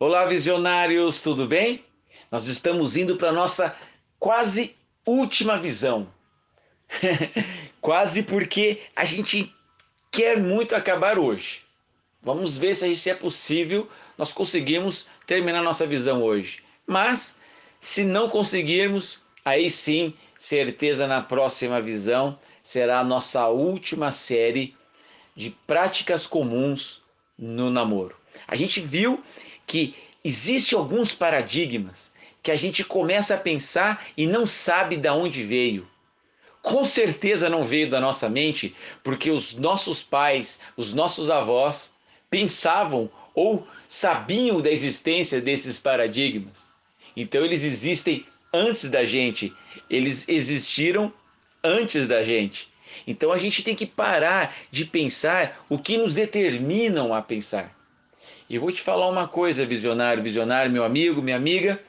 Olá, 0.00 0.26
visionários, 0.26 1.20
tudo 1.22 1.44
bem? 1.44 1.84
Nós 2.30 2.46
estamos 2.46 2.96
indo 2.96 3.16
para 3.16 3.30
a 3.30 3.32
nossa 3.32 3.74
quase 4.16 4.76
última 5.04 5.58
visão. 5.58 6.06
quase 7.82 8.22
porque 8.22 8.80
a 8.94 9.04
gente 9.04 9.52
quer 10.08 10.38
muito 10.38 10.76
acabar 10.76 11.18
hoje. 11.18 11.62
Vamos 12.22 12.56
ver 12.56 12.76
se 12.76 13.10
é 13.10 13.14
possível 13.14 13.90
nós 14.16 14.32
conseguirmos 14.32 15.08
terminar 15.26 15.64
nossa 15.64 15.84
visão 15.84 16.22
hoje. 16.22 16.62
Mas, 16.86 17.34
se 17.80 18.04
não 18.04 18.28
conseguirmos, 18.28 19.20
aí 19.44 19.68
sim, 19.68 20.14
certeza 20.38 21.08
na 21.08 21.22
próxima 21.22 21.82
visão 21.82 22.38
será 22.62 23.00
a 23.00 23.04
nossa 23.04 23.48
última 23.48 24.12
série 24.12 24.76
de 25.34 25.50
práticas 25.66 26.24
comuns 26.24 27.02
no 27.36 27.68
namoro. 27.68 28.14
A 28.46 28.54
gente 28.54 28.80
viu 28.80 29.24
que 29.68 29.94
existe 30.24 30.74
alguns 30.74 31.14
paradigmas 31.14 32.10
que 32.42 32.50
a 32.50 32.56
gente 32.56 32.82
começa 32.82 33.34
a 33.34 33.38
pensar 33.38 34.06
e 34.16 34.26
não 34.26 34.46
sabe 34.46 34.96
de 34.96 35.08
onde 35.08 35.44
veio. 35.44 35.86
Com 36.62 36.84
certeza 36.84 37.48
não 37.48 37.64
veio 37.64 37.88
da 37.88 38.00
nossa 38.00 38.28
mente, 38.28 38.74
porque 39.04 39.30
os 39.30 39.54
nossos 39.54 40.02
pais, 40.02 40.58
os 40.76 40.92
nossos 40.92 41.30
avós 41.30 41.92
pensavam 42.30 43.10
ou 43.34 43.66
sabiam 43.88 44.60
da 44.60 44.70
existência 44.70 45.40
desses 45.40 45.78
paradigmas. 45.78 46.70
Então 47.16 47.44
eles 47.44 47.62
existem 47.62 48.26
antes 48.52 48.88
da 48.88 49.04
gente, 49.04 49.54
eles 49.88 50.28
existiram 50.28 51.12
antes 51.62 52.08
da 52.08 52.22
gente. 52.22 52.68
Então 53.06 53.30
a 53.30 53.38
gente 53.38 53.62
tem 53.62 53.74
que 53.74 53.86
parar 53.86 54.56
de 54.70 54.84
pensar 54.84 55.64
o 55.68 55.78
que 55.78 55.96
nos 55.96 56.14
determinam 56.14 57.14
a 57.14 57.22
pensar. 57.22 57.77
E 58.48 58.58
vou 58.58 58.72
te 58.72 58.80
falar 58.80 59.08
uma 59.08 59.28
coisa, 59.28 59.66
visionário, 59.66 60.22
visionário, 60.22 60.72
meu 60.72 60.84
amigo, 60.84 61.20
minha 61.20 61.36
amiga. 61.36 61.80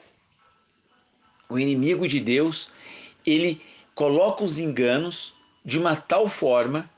O 1.48 1.58
inimigo 1.58 2.06
de 2.06 2.20
Deus, 2.20 2.70
ele 3.24 3.62
coloca 3.94 4.44
os 4.44 4.58
enganos 4.58 5.34
de 5.64 5.78
uma 5.78 5.96
tal 5.96 6.28
forma 6.28 6.88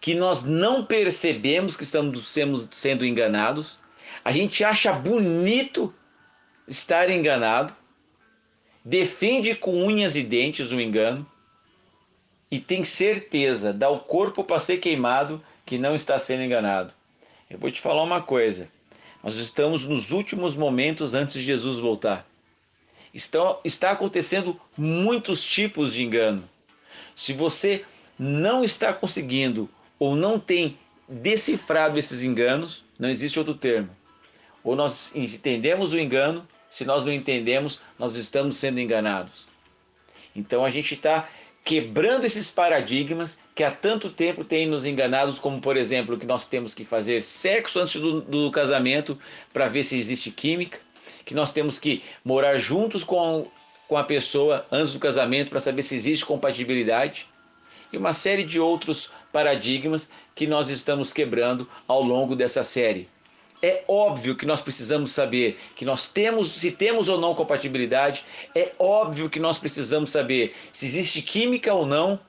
que 0.00 0.14
nós 0.14 0.44
não 0.44 0.84
percebemos 0.84 1.76
que 1.76 1.82
estamos 1.82 2.28
sendo 2.70 3.04
enganados. 3.04 3.78
A 4.24 4.30
gente 4.30 4.62
acha 4.62 4.92
bonito 4.92 5.92
estar 6.66 7.10
enganado, 7.10 7.74
defende 8.84 9.54
com 9.54 9.84
unhas 9.84 10.14
e 10.14 10.22
dentes 10.22 10.70
o 10.70 10.80
engano 10.80 11.26
e 12.50 12.58
tem 12.58 12.84
certeza, 12.84 13.72
dá 13.72 13.90
o 13.90 14.00
corpo 14.00 14.44
para 14.44 14.58
ser 14.58 14.78
queimado 14.78 15.42
que 15.66 15.76
não 15.76 15.94
está 15.94 16.18
sendo 16.18 16.42
enganado. 16.42 16.92
Eu 17.50 17.58
vou 17.58 17.70
te 17.70 17.80
falar 17.80 18.02
uma 18.02 18.22
coisa. 18.22 18.68
Nós 19.22 19.36
estamos 19.36 19.84
nos 19.84 20.10
últimos 20.10 20.54
momentos 20.54 21.14
antes 21.14 21.34
de 21.34 21.42
Jesus 21.42 21.78
voltar. 21.78 22.26
Está, 23.12 23.58
está 23.64 23.90
acontecendo 23.90 24.60
muitos 24.76 25.42
tipos 25.42 25.92
de 25.92 26.04
engano. 26.04 26.48
Se 27.16 27.32
você 27.32 27.84
não 28.18 28.62
está 28.62 28.92
conseguindo 28.92 29.68
ou 29.98 30.14
não 30.14 30.38
tem 30.38 30.78
decifrado 31.08 31.98
esses 31.98 32.22
enganos, 32.22 32.84
não 32.98 33.08
existe 33.08 33.38
outro 33.38 33.54
termo. 33.54 33.90
Ou 34.62 34.76
nós 34.76 35.14
entendemos 35.14 35.92
o 35.92 35.98
engano, 35.98 36.46
se 36.70 36.84
nós 36.84 37.04
não 37.04 37.12
entendemos, 37.12 37.80
nós 37.98 38.14
estamos 38.14 38.56
sendo 38.56 38.78
enganados. 38.78 39.46
Então 40.36 40.64
a 40.64 40.70
gente 40.70 40.94
está 40.94 41.28
quebrando 41.64 42.24
esses 42.24 42.50
paradigmas 42.50 43.38
que 43.58 43.64
há 43.64 43.72
tanto 43.72 44.08
tempo 44.08 44.44
têm 44.44 44.68
nos 44.68 44.86
enganados, 44.86 45.40
como 45.40 45.60
por 45.60 45.76
exemplo 45.76 46.16
que 46.16 46.24
nós 46.24 46.46
temos 46.46 46.74
que 46.74 46.84
fazer 46.84 47.24
sexo 47.24 47.80
antes 47.80 48.00
do, 48.00 48.20
do 48.20 48.52
casamento 48.52 49.18
para 49.52 49.66
ver 49.66 49.82
se 49.82 49.98
existe 49.98 50.30
química, 50.30 50.78
que 51.24 51.34
nós 51.34 51.52
temos 51.52 51.76
que 51.76 52.04
morar 52.24 52.56
juntos 52.58 53.02
com, 53.02 53.48
com 53.88 53.96
a 53.96 54.04
pessoa 54.04 54.64
antes 54.70 54.92
do 54.92 55.00
casamento 55.00 55.50
para 55.50 55.58
saber 55.58 55.82
se 55.82 55.96
existe 55.96 56.24
compatibilidade 56.24 57.26
e 57.92 57.98
uma 57.98 58.12
série 58.12 58.44
de 58.44 58.60
outros 58.60 59.10
paradigmas 59.32 60.08
que 60.36 60.46
nós 60.46 60.68
estamos 60.68 61.12
quebrando 61.12 61.68
ao 61.88 62.00
longo 62.00 62.36
dessa 62.36 62.62
série. 62.62 63.08
É 63.60 63.82
óbvio 63.88 64.36
que 64.36 64.46
nós 64.46 64.60
precisamos 64.60 65.10
saber 65.10 65.58
que 65.74 65.84
nós 65.84 66.08
temos, 66.08 66.52
se 66.52 66.70
temos 66.70 67.08
ou 67.08 67.20
não 67.20 67.34
compatibilidade, 67.34 68.24
é 68.54 68.70
óbvio 68.78 69.28
que 69.28 69.40
nós 69.40 69.58
precisamos 69.58 70.12
saber 70.12 70.54
se 70.72 70.86
existe 70.86 71.22
química 71.22 71.74
ou 71.74 71.84
não. 71.84 72.20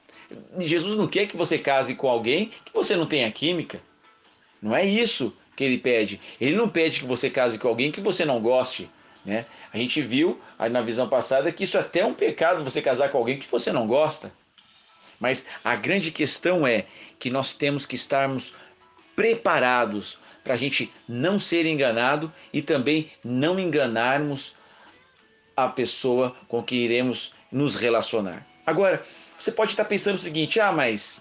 Jesus 0.59 0.95
não 0.95 1.07
quer 1.07 1.27
que 1.27 1.37
você 1.37 1.57
case 1.57 1.95
com 1.95 2.07
alguém 2.07 2.51
que 2.65 2.73
você 2.73 2.95
não 2.95 3.05
tenha 3.05 3.31
química. 3.31 3.81
Não 4.61 4.75
é 4.75 4.85
isso 4.85 5.35
que 5.55 5.63
ele 5.63 5.77
pede. 5.77 6.19
Ele 6.39 6.55
não 6.55 6.69
pede 6.69 6.99
que 6.99 7.05
você 7.05 7.29
case 7.29 7.57
com 7.57 7.67
alguém 7.67 7.91
que 7.91 8.01
você 8.01 8.25
não 8.25 8.41
goste. 8.41 8.89
Né? 9.25 9.45
A 9.73 9.77
gente 9.77 10.01
viu 10.01 10.39
na 10.71 10.81
visão 10.81 11.07
passada 11.07 11.51
que 11.51 11.63
isso 11.63 11.77
é 11.77 11.81
até 11.81 11.99
é 11.99 12.05
um 12.05 12.13
pecado 12.13 12.63
você 12.63 12.81
casar 12.81 13.09
com 13.09 13.17
alguém 13.17 13.39
que 13.39 13.49
você 13.49 13.71
não 13.71 13.87
gosta. 13.87 14.31
Mas 15.19 15.45
a 15.63 15.75
grande 15.75 16.11
questão 16.11 16.65
é 16.65 16.85
que 17.19 17.29
nós 17.29 17.53
temos 17.53 17.85
que 17.85 17.95
estarmos 17.95 18.53
preparados 19.15 20.17
para 20.43 20.53
a 20.53 20.57
gente 20.57 20.91
não 21.07 21.37
ser 21.37 21.65
enganado 21.65 22.31
e 22.53 22.61
também 22.61 23.11
não 23.23 23.59
enganarmos 23.59 24.55
a 25.55 25.67
pessoa 25.67 26.35
com 26.47 26.63
que 26.63 26.75
iremos 26.75 27.33
nos 27.51 27.75
relacionar. 27.75 28.47
Agora, 28.69 29.03
você 29.35 29.51
pode 29.51 29.71
estar 29.71 29.85
pensando 29.85 30.15
o 30.15 30.19
seguinte: 30.19 30.59
ah, 30.59 30.71
mas 30.71 31.19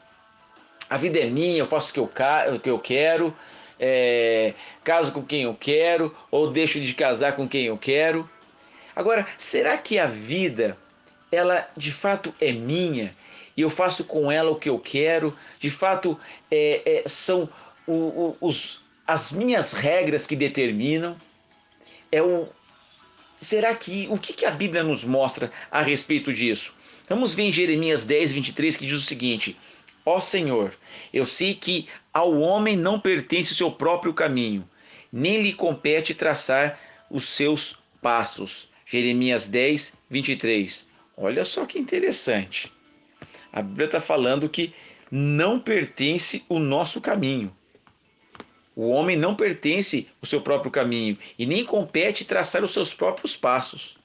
a 0.90 0.98
vida 0.98 1.18
é 1.18 1.30
minha, 1.30 1.56
eu 1.56 1.66
faço 1.66 1.88
o 1.88 1.92
que 1.94 1.98
eu, 1.98 2.54
o 2.54 2.60
que 2.60 2.68
eu 2.68 2.78
quero, 2.78 3.34
é, 3.80 4.52
caso 4.84 5.12
com 5.12 5.22
quem 5.24 5.44
eu 5.44 5.54
quero, 5.54 6.14
ou 6.30 6.50
deixo 6.50 6.78
de 6.78 6.92
casar 6.92 7.34
com 7.36 7.48
quem 7.48 7.64
eu 7.64 7.78
quero. 7.78 8.28
Agora, 8.94 9.26
será 9.38 9.78
que 9.78 9.98
a 9.98 10.06
vida, 10.06 10.76
ela 11.32 11.66
de 11.74 11.90
fato 11.90 12.34
é 12.38 12.52
minha 12.52 13.16
e 13.56 13.62
eu 13.62 13.70
faço 13.70 14.04
com 14.04 14.30
ela 14.30 14.50
o 14.50 14.56
que 14.56 14.68
eu 14.68 14.78
quero? 14.78 15.34
De 15.58 15.70
fato, 15.70 16.20
é, 16.50 16.82
é, 16.84 17.08
são 17.08 17.48
o, 17.86 17.92
o, 17.92 18.36
os, 18.42 18.82
as 19.06 19.32
minhas 19.32 19.72
regras 19.72 20.26
que 20.26 20.36
determinam? 20.36 21.16
É 22.12 22.20
o 22.20 22.48
será 23.40 23.74
que 23.74 24.06
o 24.10 24.18
que, 24.18 24.32
que 24.32 24.44
a 24.44 24.50
Bíblia 24.50 24.82
nos 24.82 25.02
mostra 25.02 25.50
a 25.70 25.80
respeito 25.80 26.30
disso? 26.30 26.76
Vamos 27.08 27.34
ver 27.34 27.44
em 27.44 27.52
Jeremias 27.52 28.04
10, 28.04 28.32
23 28.32 28.76
que 28.76 28.86
diz 28.86 28.98
o 28.98 29.06
seguinte: 29.06 29.56
Ó 30.04 30.20
Senhor, 30.20 30.74
eu 31.12 31.24
sei 31.24 31.54
que 31.54 31.88
ao 32.12 32.38
homem 32.38 32.76
não 32.76 33.00
pertence 33.00 33.52
o 33.52 33.56
seu 33.56 33.70
próprio 33.70 34.12
caminho, 34.12 34.68
nem 35.10 35.40
lhe 35.42 35.52
compete 35.52 36.14
traçar 36.14 36.78
os 37.10 37.28
seus 37.28 37.78
passos. 38.02 38.68
Jeremias 38.84 39.48
10, 39.48 39.92
23. 40.10 40.86
Olha 41.16 41.44
só 41.44 41.66
que 41.66 41.78
interessante. 41.78 42.72
A 43.52 43.62
Bíblia 43.62 43.86
está 43.86 44.00
falando 44.00 44.48
que 44.48 44.74
não 45.10 45.58
pertence 45.58 46.44
o 46.48 46.58
nosso 46.58 47.00
caminho. 47.00 47.54
O 48.76 48.88
homem 48.90 49.16
não 49.16 49.34
pertence 49.34 50.06
ao 50.22 50.28
seu 50.28 50.40
próprio 50.40 50.70
caminho 50.70 51.18
e 51.38 51.44
nem 51.44 51.64
compete 51.64 52.24
traçar 52.24 52.62
os 52.62 52.72
seus 52.72 52.94
próprios 52.94 53.36
passos. 53.36 53.98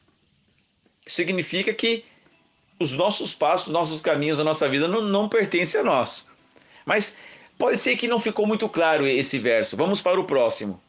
Significa 1.06 1.74
que 1.74 2.06
os 2.80 2.92
nossos 2.94 3.34
passos, 3.34 3.68
os 3.68 3.74
nossos 3.74 4.02
caminhos, 4.02 4.40
a 4.40 4.44
nossa 4.44 4.68
vida 4.68 4.88
não, 4.88 5.02
não 5.02 5.30
pertencem 5.30 5.82
a 5.82 5.84
nós. 5.84 6.26
Mas 6.86 7.16
pode 7.58 7.78
ser 7.78 7.96
que 7.96 8.08
não 8.08 8.20
ficou 8.20 8.46
muito 8.46 8.68
claro 8.68 9.06
esse 9.06 9.40
verso. 9.40 9.78
Vamos 9.78 10.02
para 10.02 10.20
o 10.20 10.26
próximo. 10.26 10.82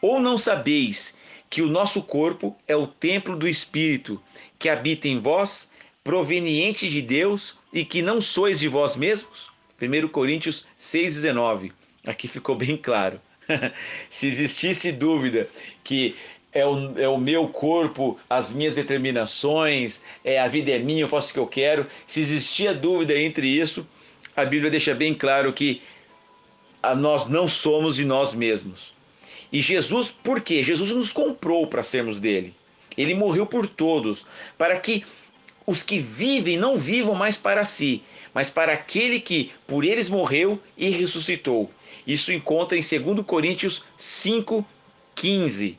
Ou 0.00 0.20
não 0.20 0.36
sabeis 0.38 1.14
que 1.48 1.62
o 1.62 1.68
nosso 1.68 2.02
corpo 2.02 2.56
é 2.66 2.76
o 2.76 2.86
templo 2.86 3.36
do 3.36 3.48
Espírito 3.48 4.20
que 4.58 4.68
habita 4.68 5.08
em 5.08 5.18
vós, 5.18 5.68
proveniente 6.04 6.88
de 6.88 7.02
Deus 7.02 7.58
e 7.72 7.84
que 7.84 8.02
não 8.02 8.20
sois 8.20 8.60
de 8.60 8.68
vós 8.68 8.96
mesmos? 8.96 9.50
1 9.80 10.08
Coríntios 10.08 10.66
6,19. 10.80 11.72
Aqui 12.06 12.28
ficou 12.28 12.54
bem 12.54 12.76
claro. 12.76 13.20
Se 14.10 14.26
existisse 14.26 14.92
dúvida 14.92 15.48
que 15.84 16.16
é 16.56 16.64
o, 16.64 16.98
é 16.98 17.06
o 17.06 17.18
meu 17.18 17.48
corpo, 17.48 18.18
as 18.30 18.50
minhas 18.50 18.74
determinações, 18.74 20.00
é 20.24 20.40
a 20.40 20.48
vida 20.48 20.70
é 20.70 20.78
minha, 20.78 21.02
eu 21.02 21.08
faço 21.08 21.30
o 21.30 21.34
que 21.34 21.38
eu 21.38 21.46
quero. 21.46 21.86
Se 22.06 22.20
existia 22.20 22.72
dúvida 22.72 23.18
entre 23.18 23.46
isso, 23.46 23.86
a 24.34 24.42
Bíblia 24.42 24.70
deixa 24.70 24.94
bem 24.94 25.12
claro 25.12 25.52
que 25.52 25.82
nós 26.96 27.28
não 27.28 27.46
somos 27.46 27.96
de 27.96 28.06
nós 28.06 28.32
mesmos. 28.32 28.94
E 29.52 29.60
Jesus, 29.60 30.10
por 30.10 30.40
quê? 30.40 30.62
Jesus 30.62 30.90
nos 30.92 31.12
comprou 31.12 31.66
para 31.66 31.82
sermos 31.82 32.18
dele. 32.18 32.54
Ele 32.96 33.14
morreu 33.14 33.44
por 33.44 33.66
todos, 33.66 34.24
para 34.56 34.80
que 34.80 35.04
os 35.66 35.82
que 35.82 35.98
vivem 35.98 36.56
não 36.56 36.78
vivam 36.78 37.14
mais 37.14 37.36
para 37.36 37.66
si, 37.66 38.02
mas 38.32 38.48
para 38.48 38.72
aquele 38.72 39.20
que 39.20 39.52
por 39.66 39.84
eles 39.84 40.08
morreu 40.08 40.58
e 40.76 40.88
ressuscitou. 40.88 41.70
Isso 42.06 42.32
encontra 42.32 42.78
em 42.78 42.80
2 42.80 43.26
Coríntios 43.26 43.84
5,15. 43.98 45.76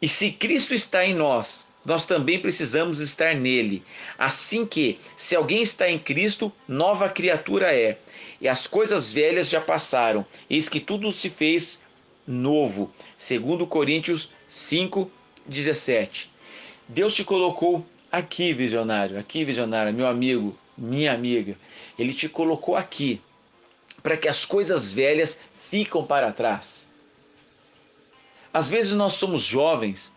E 0.00 0.08
se 0.08 0.30
Cristo 0.30 0.74
está 0.74 1.04
em 1.04 1.14
nós, 1.14 1.66
nós 1.84 2.04
também 2.04 2.40
precisamos 2.40 3.00
estar 3.00 3.34
nele. 3.34 3.82
Assim 4.18 4.66
que, 4.66 4.98
se 5.16 5.36
alguém 5.36 5.62
está 5.62 5.88
em 5.88 5.98
Cristo, 5.98 6.52
nova 6.66 7.08
criatura 7.08 7.72
é. 7.74 7.98
E 8.40 8.48
as 8.48 8.66
coisas 8.66 9.12
velhas 9.12 9.48
já 9.48 9.60
passaram, 9.60 10.26
eis 10.50 10.68
que 10.68 10.80
tudo 10.80 11.10
se 11.12 11.30
fez 11.30 11.80
novo. 12.26 12.92
Segundo 13.16 13.66
Coríntios 13.66 14.30
5, 14.48 15.10
17. 15.46 16.30
Deus 16.88 17.14
te 17.14 17.24
colocou 17.24 17.86
aqui, 18.12 18.52
visionário, 18.52 19.18
aqui, 19.18 19.44
visionário, 19.44 19.94
meu 19.94 20.06
amigo, 20.06 20.56
minha 20.76 21.12
amiga. 21.12 21.56
Ele 21.98 22.12
te 22.12 22.28
colocou 22.28 22.76
aqui 22.76 23.20
para 24.02 24.16
que 24.16 24.28
as 24.28 24.44
coisas 24.44 24.90
velhas 24.90 25.40
ficam 25.70 26.04
para 26.04 26.32
trás. 26.32 26.85
Às 28.56 28.70
vezes 28.70 28.92
nós 28.92 29.12
somos 29.12 29.42
jovens, 29.42 30.10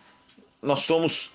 nós 0.62 0.80
somos 0.80 1.30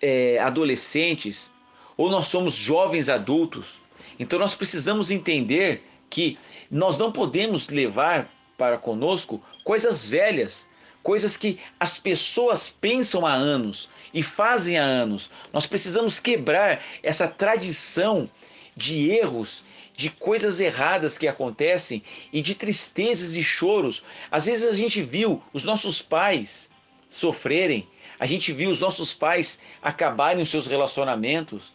é, 0.00 0.38
adolescentes 0.38 1.50
ou 1.96 2.08
nós 2.08 2.28
somos 2.28 2.54
jovens 2.54 3.08
adultos. 3.08 3.80
Então 4.20 4.38
nós 4.38 4.54
precisamos 4.54 5.10
entender 5.10 5.82
que 6.08 6.38
nós 6.70 6.96
não 6.96 7.10
podemos 7.10 7.68
levar 7.70 8.32
para 8.56 8.78
conosco 8.78 9.42
coisas 9.64 10.08
velhas, 10.10 10.68
coisas 11.02 11.36
que 11.36 11.58
as 11.80 11.98
pessoas 11.98 12.70
pensam 12.70 13.26
há 13.26 13.32
anos 13.32 13.88
e 14.14 14.22
fazem 14.22 14.78
há 14.78 14.84
anos. 14.84 15.28
Nós 15.52 15.66
precisamos 15.66 16.20
quebrar 16.20 16.80
essa 17.02 17.26
tradição 17.26 18.30
de 18.76 19.10
erros, 19.10 19.64
de 19.98 20.10
coisas 20.10 20.60
erradas 20.60 21.18
que 21.18 21.26
acontecem 21.26 22.04
e 22.32 22.40
de 22.40 22.54
tristezas 22.54 23.34
e 23.34 23.42
choros. 23.42 24.04
Às 24.30 24.46
vezes 24.46 24.64
a 24.64 24.72
gente 24.72 25.02
viu 25.02 25.42
os 25.52 25.64
nossos 25.64 26.00
pais 26.00 26.70
sofrerem, 27.10 27.84
a 28.16 28.24
gente 28.24 28.52
viu 28.52 28.70
os 28.70 28.78
nossos 28.78 29.12
pais 29.12 29.58
acabarem 29.82 30.40
os 30.40 30.50
seus 30.50 30.68
relacionamentos, 30.68 31.72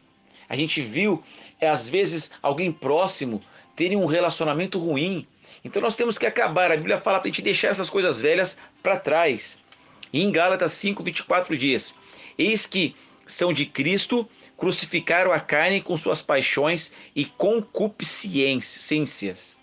a 0.48 0.56
gente 0.56 0.82
viu, 0.82 1.22
é, 1.60 1.68
às 1.68 1.90
vezes, 1.90 2.32
alguém 2.42 2.72
próximo 2.72 3.42
terem 3.76 3.98
um 3.98 4.06
relacionamento 4.06 4.80
ruim. 4.80 5.28
Então 5.66 5.82
nós 5.82 5.98
temos 5.98 6.18
que 6.18 6.26
acabar. 6.26 6.72
A 6.72 6.78
Bíblia 6.78 7.02
fala 7.02 7.20
para 7.20 7.28
a 7.28 7.32
gente 7.32 7.42
deixar 7.42 7.70
essas 7.70 7.90
coisas 7.90 8.22
velhas 8.22 8.58
para 8.82 8.98
trás. 8.98 9.58
E 10.14 10.24
em 10.24 10.32
Gálatas 10.32 10.72
5, 10.74 11.04
24 11.04 11.58
diz: 11.58 11.94
Eis 12.38 12.66
que 12.66 12.96
são 13.28 13.52
de 13.52 13.66
Cristo, 13.66 14.30
crucificaram 14.58 15.32
a 15.32 15.40
carne 15.40 15.82
com 15.82 15.96
suas 15.98 16.22
paixões 16.22 16.94
e 17.16 17.26
concupiscências. 17.26 19.58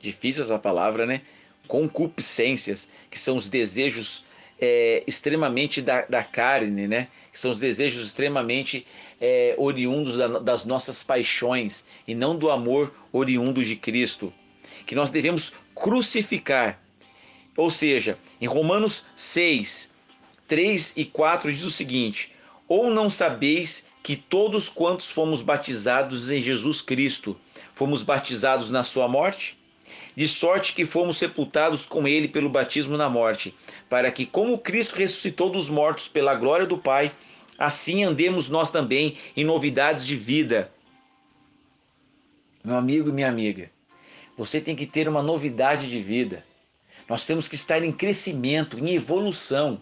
Difícil 0.00 0.44
essa 0.44 0.58
palavra, 0.58 1.06
né? 1.06 1.22
Concupiscências, 1.68 2.88
que 3.10 3.18
são 3.18 3.36
os 3.36 3.48
desejos 3.48 4.24
é, 4.60 5.02
extremamente 5.06 5.82
da, 5.82 6.02
da, 6.02 6.22
carne, 6.22 6.86
né? 6.86 7.08
Que 7.32 7.38
são 7.38 7.50
os 7.50 7.58
desejos 7.58 8.06
extremamente 8.06 8.86
é, 9.20 9.54
oriundos 9.58 10.16
da, 10.16 10.38
das 10.38 10.64
nossas 10.64 11.02
paixões 11.02 11.84
e 12.06 12.14
não 12.14 12.36
do 12.36 12.50
amor 12.50 12.94
oriundo 13.12 13.64
de 13.64 13.76
Cristo. 13.76 14.32
Que 14.86 14.94
nós 14.94 15.10
devemos 15.10 15.52
crucificar. 15.74 16.80
Ou 17.56 17.70
seja, 17.70 18.18
em 18.40 18.46
Romanos 18.46 19.04
6, 19.16 19.90
3 20.46 20.92
e 20.96 21.04
4 21.04 21.52
diz 21.52 21.64
o 21.64 21.70
seguinte: 21.70 22.32
Ou 22.68 22.90
não 22.90 23.10
sabeis 23.10 23.84
que 24.02 24.16
todos 24.16 24.68
quantos 24.68 25.10
fomos 25.10 25.42
batizados 25.42 26.30
em 26.30 26.40
Jesus 26.40 26.80
Cristo, 26.80 27.36
fomos 27.74 28.02
batizados 28.02 28.70
na 28.70 28.84
sua 28.84 29.08
morte? 29.08 29.58
de 30.16 30.26
sorte 30.28 30.74
que 30.74 30.84
fomos 30.84 31.18
sepultados 31.18 31.86
com 31.86 32.06
ele 32.06 32.28
pelo 32.28 32.48
batismo 32.48 32.96
na 32.96 33.08
morte, 33.08 33.54
para 33.88 34.10
que, 34.10 34.26
como 34.26 34.58
Cristo 34.58 34.96
ressuscitou 34.96 35.50
dos 35.50 35.68
mortos 35.68 36.08
pela 36.08 36.34
glória 36.34 36.66
do 36.66 36.78
Pai, 36.78 37.12
assim 37.58 38.04
andemos 38.04 38.48
nós 38.48 38.70
também 38.70 39.16
em 39.36 39.44
novidades 39.44 40.06
de 40.06 40.16
vida. 40.16 40.70
Meu 42.62 42.76
amigo 42.76 43.08
e 43.08 43.12
minha 43.12 43.28
amiga, 43.28 43.70
você 44.36 44.60
tem 44.60 44.76
que 44.76 44.86
ter 44.86 45.08
uma 45.08 45.22
novidade 45.22 45.88
de 45.88 46.02
vida. 46.02 46.44
Nós 47.08 47.24
temos 47.24 47.48
que 47.48 47.54
estar 47.54 47.82
em 47.82 47.92
crescimento, 47.92 48.78
em 48.78 48.94
evolução. 48.94 49.80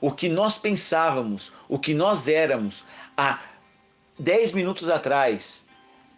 O 0.00 0.12
que 0.12 0.28
nós 0.28 0.58
pensávamos, 0.58 1.52
o 1.68 1.78
que 1.78 1.94
nós 1.94 2.28
éramos 2.28 2.84
há 3.16 3.40
10 4.18 4.52
minutos 4.52 4.88
atrás, 4.88 5.64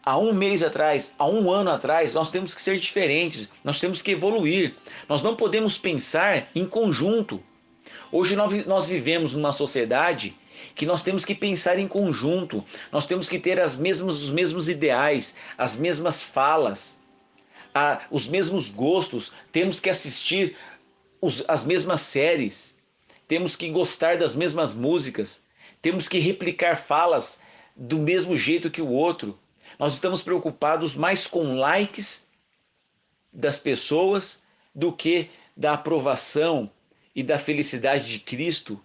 há 0.03 0.17
um 0.19 0.33
mês 0.33 0.63
atrás, 0.63 1.13
há 1.19 1.27
um 1.27 1.51
ano 1.51 1.71
atrás, 1.71 2.15
nós 2.15 2.31
temos 2.31 2.55
que 2.55 2.63
ser 2.63 2.79
diferentes, 2.79 3.51
nós 3.63 3.79
temos 3.79 4.01
que 4.03 4.13
evoluir. 4.13 4.75
Nós 5.09 5.23
não 5.23 5.37
podemos 5.37 5.77
pensar 5.79 6.49
em 6.55 6.67
conjunto. 6.67 7.43
Hoje 8.11 8.35
nós 8.37 8.87
vivemos 8.87 9.35
numa 9.35 9.53
sociedade 9.53 10.37
que 10.75 10.87
nós 10.87 11.03
temos 11.03 11.25
que 11.25 11.35
pensar 11.35 11.79
em 11.79 11.89
conjunto, 11.89 12.65
nós 12.93 13.07
temos 13.07 13.29
que 13.29 13.39
ter 13.39 13.61
as 13.61 13.77
mesmas, 13.77 14.17
os 14.17 14.31
mesmos 14.31 14.69
ideais, 14.69 15.35
as 15.57 15.77
mesmas 15.77 16.23
falas, 16.23 16.97
a, 17.75 18.01
os 18.11 18.27
mesmos 18.27 18.71
gostos, 18.71 19.33
temos 19.53 19.81
que 19.81 19.89
assistir 19.89 20.57
os, 21.21 21.45
as 21.49 21.65
mesmas 21.65 22.01
séries, 22.01 22.77
temos 23.31 23.55
que 23.55 23.71
gostar 23.71 24.19
das 24.19 24.35
mesmas 24.35 24.75
músicas, 24.75 25.41
temos 25.81 26.09
que 26.09 26.19
replicar 26.19 26.75
falas 26.75 27.39
do 27.77 27.97
mesmo 27.97 28.37
jeito 28.37 28.73
que 28.73 28.83
o 28.83 28.89
outro. 28.89 29.39
Nós 29.79 29.95
estamos 29.95 30.21
preocupados 30.21 30.97
mais 30.97 31.29
com 31.29 31.55
likes 31.55 32.27
das 33.33 33.57
pessoas 33.57 34.43
do 34.75 34.93
que 34.93 35.31
da 35.57 35.75
aprovação 35.75 36.69
e 37.15 37.23
da 37.23 37.39
felicidade 37.39 38.09
de 38.09 38.19
Cristo 38.19 38.83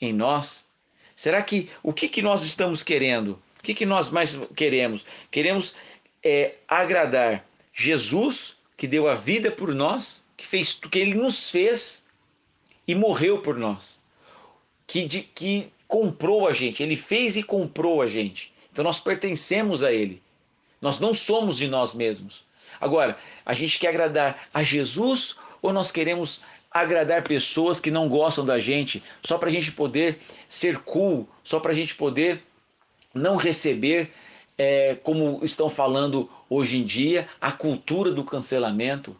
em 0.00 0.14
nós? 0.14 0.66
Será 1.14 1.42
que 1.42 1.68
o 1.82 1.92
que, 1.92 2.08
que 2.08 2.22
nós 2.22 2.42
estamos 2.42 2.82
querendo? 2.82 3.32
O 3.60 3.62
que, 3.62 3.74
que 3.74 3.84
nós 3.84 4.08
mais 4.08 4.34
queremos? 4.56 5.04
Queremos 5.30 5.74
é, 6.22 6.54
agradar 6.66 7.46
Jesus, 7.70 8.56
que 8.78 8.88
deu 8.88 9.06
a 9.06 9.14
vida 9.14 9.50
por 9.50 9.74
nós, 9.74 10.24
que 10.38 10.46
fez 10.46 10.72
que 10.72 10.98
ele 10.98 11.14
nos 11.14 11.50
fez 11.50 12.02
e 12.86 12.94
morreu 12.94 13.40
por 13.40 13.56
nós, 13.56 14.00
que, 14.86 15.06
de, 15.06 15.22
que 15.22 15.68
comprou 15.86 16.46
a 16.46 16.52
gente, 16.52 16.82
ele 16.82 16.96
fez 16.96 17.36
e 17.36 17.42
comprou 17.42 18.02
a 18.02 18.06
gente. 18.06 18.52
Então 18.72 18.84
nós 18.84 19.00
pertencemos 19.00 19.82
a 19.82 19.92
ele. 19.92 20.22
Nós 20.80 21.00
não 21.00 21.14
somos 21.14 21.56
de 21.56 21.68
nós 21.68 21.94
mesmos. 21.94 22.44
Agora, 22.80 23.16
a 23.46 23.54
gente 23.54 23.78
quer 23.78 23.88
agradar 23.88 24.48
a 24.52 24.62
Jesus 24.62 25.36
ou 25.62 25.72
nós 25.72 25.90
queremos 25.90 26.42
agradar 26.70 27.22
pessoas 27.22 27.78
que 27.78 27.90
não 27.90 28.08
gostam 28.08 28.44
da 28.44 28.58
gente 28.58 29.02
só 29.22 29.38
para 29.38 29.48
a 29.48 29.52
gente 29.52 29.70
poder 29.70 30.18
ser 30.48 30.80
cool, 30.80 31.28
só 31.44 31.60
para 31.60 31.70
a 31.70 31.74
gente 31.74 31.94
poder 31.94 32.42
não 33.14 33.36
receber, 33.36 34.12
é, 34.58 34.96
como 34.96 35.40
estão 35.44 35.70
falando 35.70 36.28
hoje 36.50 36.78
em 36.78 36.84
dia, 36.84 37.28
a 37.40 37.52
cultura 37.52 38.10
do 38.10 38.24
cancelamento? 38.24 39.16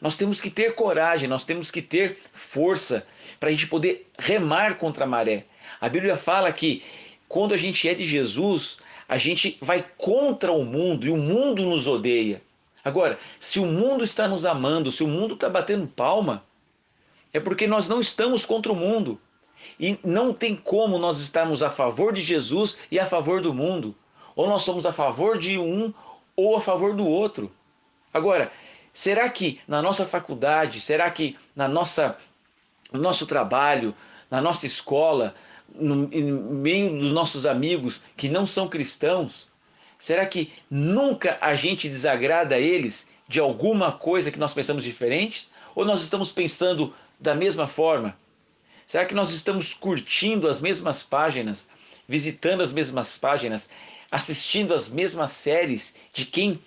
Nós 0.00 0.16
temos 0.16 0.40
que 0.40 0.50
ter 0.50 0.74
coragem, 0.74 1.28
nós 1.28 1.44
temos 1.44 1.70
que 1.70 1.82
ter 1.82 2.18
força 2.32 3.06
para 3.38 3.48
a 3.48 3.52
gente 3.52 3.66
poder 3.66 4.10
remar 4.18 4.76
contra 4.76 5.04
a 5.04 5.06
maré. 5.06 5.44
A 5.80 5.88
Bíblia 5.88 6.16
fala 6.16 6.52
que 6.52 6.82
quando 7.28 7.52
a 7.52 7.56
gente 7.56 7.88
é 7.88 7.94
de 7.94 8.06
Jesus, 8.06 8.78
a 9.08 9.18
gente 9.18 9.58
vai 9.60 9.84
contra 9.98 10.52
o 10.52 10.64
mundo 10.64 11.06
e 11.06 11.10
o 11.10 11.16
mundo 11.16 11.62
nos 11.64 11.86
odeia. 11.86 12.42
Agora, 12.84 13.18
se 13.38 13.60
o 13.60 13.66
mundo 13.66 14.02
está 14.02 14.26
nos 14.26 14.46
amando, 14.46 14.90
se 14.90 15.04
o 15.04 15.08
mundo 15.08 15.34
está 15.34 15.48
batendo 15.48 15.86
palma, 15.86 16.44
é 17.32 17.38
porque 17.38 17.66
nós 17.66 17.88
não 17.88 18.00
estamos 18.00 18.46
contra 18.46 18.72
o 18.72 18.76
mundo. 18.76 19.20
E 19.78 19.98
não 20.02 20.32
tem 20.32 20.56
como 20.56 20.98
nós 20.98 21.20
estarmos 21.20 21.62
a 21.62 21.70
favor 21.70 22.12
de 22.12 22.22
Jesus 22.22 22.78
e 22.90 22.98
a 22.98 23.06
favor 23.06 23.42
do 23.42 23.52
mundo. 23.52 23.94
Ou 24.34 24.48
nós 24.48 24.62
somos 24.62 24.86
a 24.86 24.92
favor 24.92 25.38
de 25.38 25.58
um 25.58 25.92
ou 26.34 26.56
a 26.56 26.60
favor 26.60 26.94
do 26.94 27.06
outro. 27.06 27.52
Agora, 28.12 28.50
será 28.92 29.28
que 29.28 29.60
na 29.66 29.80
nossa 29.80 30.06
faculdade, 30.06 30.80
será 30.80 31.10
que 31.10 31.36
na 31.54 31.68
nossa, 31.68 32.16
no 32.92 33.00
nosso 33.00 33.26
trabalho, 33.26 33.94
na 34.30 34.40
nossa 34.40 34.66
escola, 34.66 35.34
no, 35.74 36.08
meio 36.08 36.98
dos 36.98 37.12
nossos 37.12 37.46
amigos 37.46 38.02
que 38.16 38.28
não 38.28 38.46
são 38.46 38.68
cristãos? 38.68 39.48
Será 39.98 40.24
que 40.26 40.52
nunca 40.70 41.38
a 41.40 41.54
gente 41.54 41.88
desagrada 41.88 42.58
eles 42.58 43.08
de 43.28 43.38
alguma 43.38 43.92
coisa 43.92 44.30
que 44.30 44.38
nós 44.38 44.54
pensamos 44.54 44.82
diferentes? 44.82 45.50
Ou 45.74 45.84
nós 45.84 46.02
estamos 46.02 46.32
pensando 46.32 46.94
da 47.18 47.34
mesma 47.34 47.68
forma? 47.68 48.16
Será 48.86 49.04
que 49.04 49.14
nós 49.14 49.30
estamos 49.30 49.72
curtindo 49.72 50.48
as 50.48 50.60
mesmas 50.60 51.02
páginas, 51.02 51.68
visitando 52.08 52.62
as 52.62 52.72
mesmas 52.72 53.16
páginas, 53.16 53.68
assistindo 54.10 54.74
as 54.74 54.88
mesmas 54.88 55.30
séries 55.30 55.94
de 56.12 56.26
quem 56.26 56.60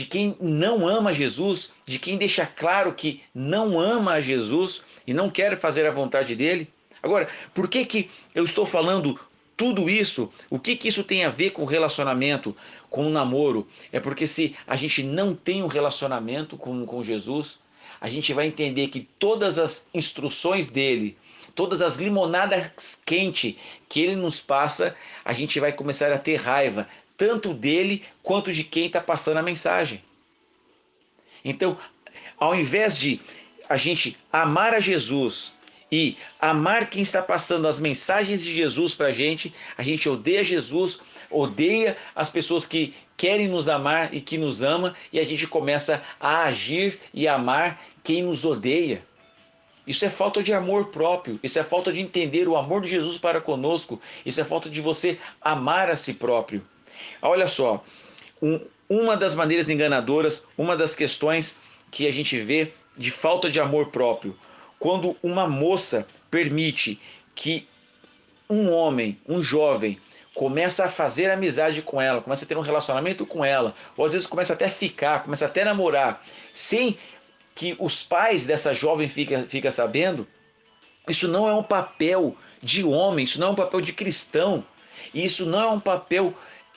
de 0.00 0.06
quem 0.06 0.34
não 0.40 0.88
ama 0.88 1.12
Jesus, 1.12 1.70
de 1.84 1.98
quem 1.98 2.16
deixa 2.16 2.46
claro 2.46 2.94
que 2.94 3.20
não 3.34 3.78
ama 3.78 4.18
Jesus 4.18 4.82
e 5.06 5.12
não 5.12 5.28
quer 5.28 5.60
fazer 5.60 5.86
a 5.86 5.90
vontade 5.90 6.34
dele? 6.34 6.66
Agora, 7.02 7.28
por 7.52 7.68
que, 7.68 7.84
que 7.84 8.10
eu 8.34 8.42
estou 8.42 8.64
falando 8.64 9.20
tudo 9.58 9.90
isso? 9.90 10.32
O 10.48 10.58
que, 10.58 10.74
que 10.74 10.88
isso 10.88 11.04
tem 11.04 11.22
a 11.22 11.28
ver 11.28 11.50
com 11.50 11.66
relacionamento, 11.66 12.56
com 12.88 13.06
o 13.06 13.10
namoro? 13.10 13.68
É 13.92 14.00
porque 14.00 14.26
se 14.26 14.56
a 14.66 14.74
gente 14.74 15.02
não 15.02 15.34
tem 15.34 15.62
um 15.62 15.66
relacionamento 15.66 16.56
com, 16.56 16.86
com 16.86 17.04
Jesus, 17.04 17.58
a 18.00 18.08
gente 18.08 18.32
vai 18.32 18.46
entender 18.46 18.88
que 18.88 19.06
todas 19.18 19.58
as 19.58 19.86
instruções 19.92 20.68
dele, 20.68 21.18
todas 21.54 21.82
as 21.82 21.98
limonadas 21.98 22.98
quentes 23.04 23.54
que 23.86 24.00
ele 24.00 24.16
nos 24.16 24.40
passa, 24.40 24.96
a 25.22 25.34
gente 25.34 25.60
vai 25.60 25.74
começar 25.74 26.10
a 26.10 26.18
ter 26.18 26.36
raiva, 26.36 26.88
tanto 27.20 27.52
dele 27.52 28.02
quanto 28.22 28.50
de 28.50 28.64
quem 28.64 28.86
está 28.86 28.98
passando 28.98 29.36
a 29.36 29.42
mensagem. 29.42 30.02
Então, 31.44 31.76
ao 32.38 32.54
invés 32.54 32.96
de 32.96 33.20
a 33.68 33.76
gente 33.76 34.16
amar 34.32 34.72
a 34.72 34.80
Jesus 34.80 35.52
e 35.92 36.16
amar 36.40 36.88
quem 36.88 37.02
está 37.02 37.20
passando 37.20 37.68
as 37.68 37.78
mensagens 37.78 38.42
de 38.42 38.54
Jesus 38.54 38.94
para 38.94 39.08
a 39.08 39.12
gente, 39.12 39.52
a 39.76 39.82
gente 39.82 40.08
odeia 40.08 40.42
Jesus, 40.42 40.98
odeia 41.30 41.94
as 42.16 42.30
pessoas 42.30 42.64
que 42.64 42.94
querem 43.18 43.48
nos 43.48 43.68
amar 43.68 44.14
e 44.14 44.22
que 44.22 44.38
nos 44.38 44.62
ama, 44.62 44.96
e 45.12 45.20
a 45.20 45.24
gente 45.24 45.46
começa 45.46 46.02
a 46.18 46.44
agir 46.44 46.98
e 47.12 47.28
amar 47.28 47.82
quem 48.02 48.22
nos 48.22 48.46
odeia. 48.46 49.02
Isso 49.86 50.06
é 50.06 50.08
falta 50.08 50.42
de 50.42 50.54
amor 50.54 50.86
próprio, 50.86 51.38
isso 51.42 51.58
é 51.58 51.64
falta 51.64 51.92
de 51.92 52.00
entender 52.00 52.48
o 52.48 52.56
amor 52.56 52.80
de 52.80 52.88
Jesus 52.88 53.18
para 53.18 53.42
conosco, 53.42 54.00
isso 54.24 54.40
é 54.40 54.44
falta 54.44 54.70
de 54.70 54.80
você 54.80 55.18
amar 55.42 55.90
a 55.90 55.96
si 55.96 56.14
próprio. 56.14 56.64
Olha 57.22 57.48
só, 57.48 57.84
um, 58.40 58.60
uma 58.88 59.16
das 59.16 59.34
maneiras 59.34 59.68
enganadoras, 59.68 60.46
uma 60.56 60.76
das 60.76 60.94
questões 60.94 61.54
que 61.90 62.06
a 62.06 62.10
gente 62.10 62.38
vê 62.40 62.72
de 62.96 63.10
falta 63.10 63.50
de 63.50 63.60
amor 63.60 63.90
próprio. 63.90 64.36
Quando 64.78 65.16
uma 65.22 65.46
moça 65.48 66.06
permite 66.30 67.00
que 67.34 67.68
um 68.48 68.70
homem, 68.70 69.18
um 69.28 69.42
jovem, 69.42 69.98
começa 70.34 70.84
a 70.84 70.88
fazer 70.88 71.30
amizade 71.30 71.82
com 71.82 72.00
ela, 72.00 72.20
começa 72.20 72.44
a 72.44 72.48
ter 72.48 72.56
um 72.56 72.62
relacionamento 72.62 73.26
com 73.26 73.44
ela, 73.44 73.74
ou 73.96 74.04
às 74.04 74.12
vezes 74.12 74.26
começa 74.26 74.52
até 74.52 74.66
a 74.66 74.70
ficar, 74.70 75.22
começa 75.22 75.46
até 75.46 75.62
a 75.62 75.66
namorar, 75.66 76.24
sem 76.52 76.96
que 77.54 77.76
os 77.78 78.02
pais 78.02 78.46
dessa 78.46 78.72
jovem 78.72 79.08
fiquem 79.08 79.46
fica 79.46 79.70
sabendo, 79.70 80.26
isso 81.08 81.28
não 81.28 81.48
é 81.48 81.54
um 81.54 81.62
papel 81.62 82.36
de 82.62 82.84
homem, 82.84 83.24
isso 83.24 83.40
não 83.40 83.48
é 83.48 83.50
um 83.50 83.56
papel 83.56 83.80
de 83.80 83.92
cristão, 83.92 84.64
isso 85.12 85.46
não 85.46 85.60
é 85.60 85.68
um 85.68 85.80
papel 85.80 86.34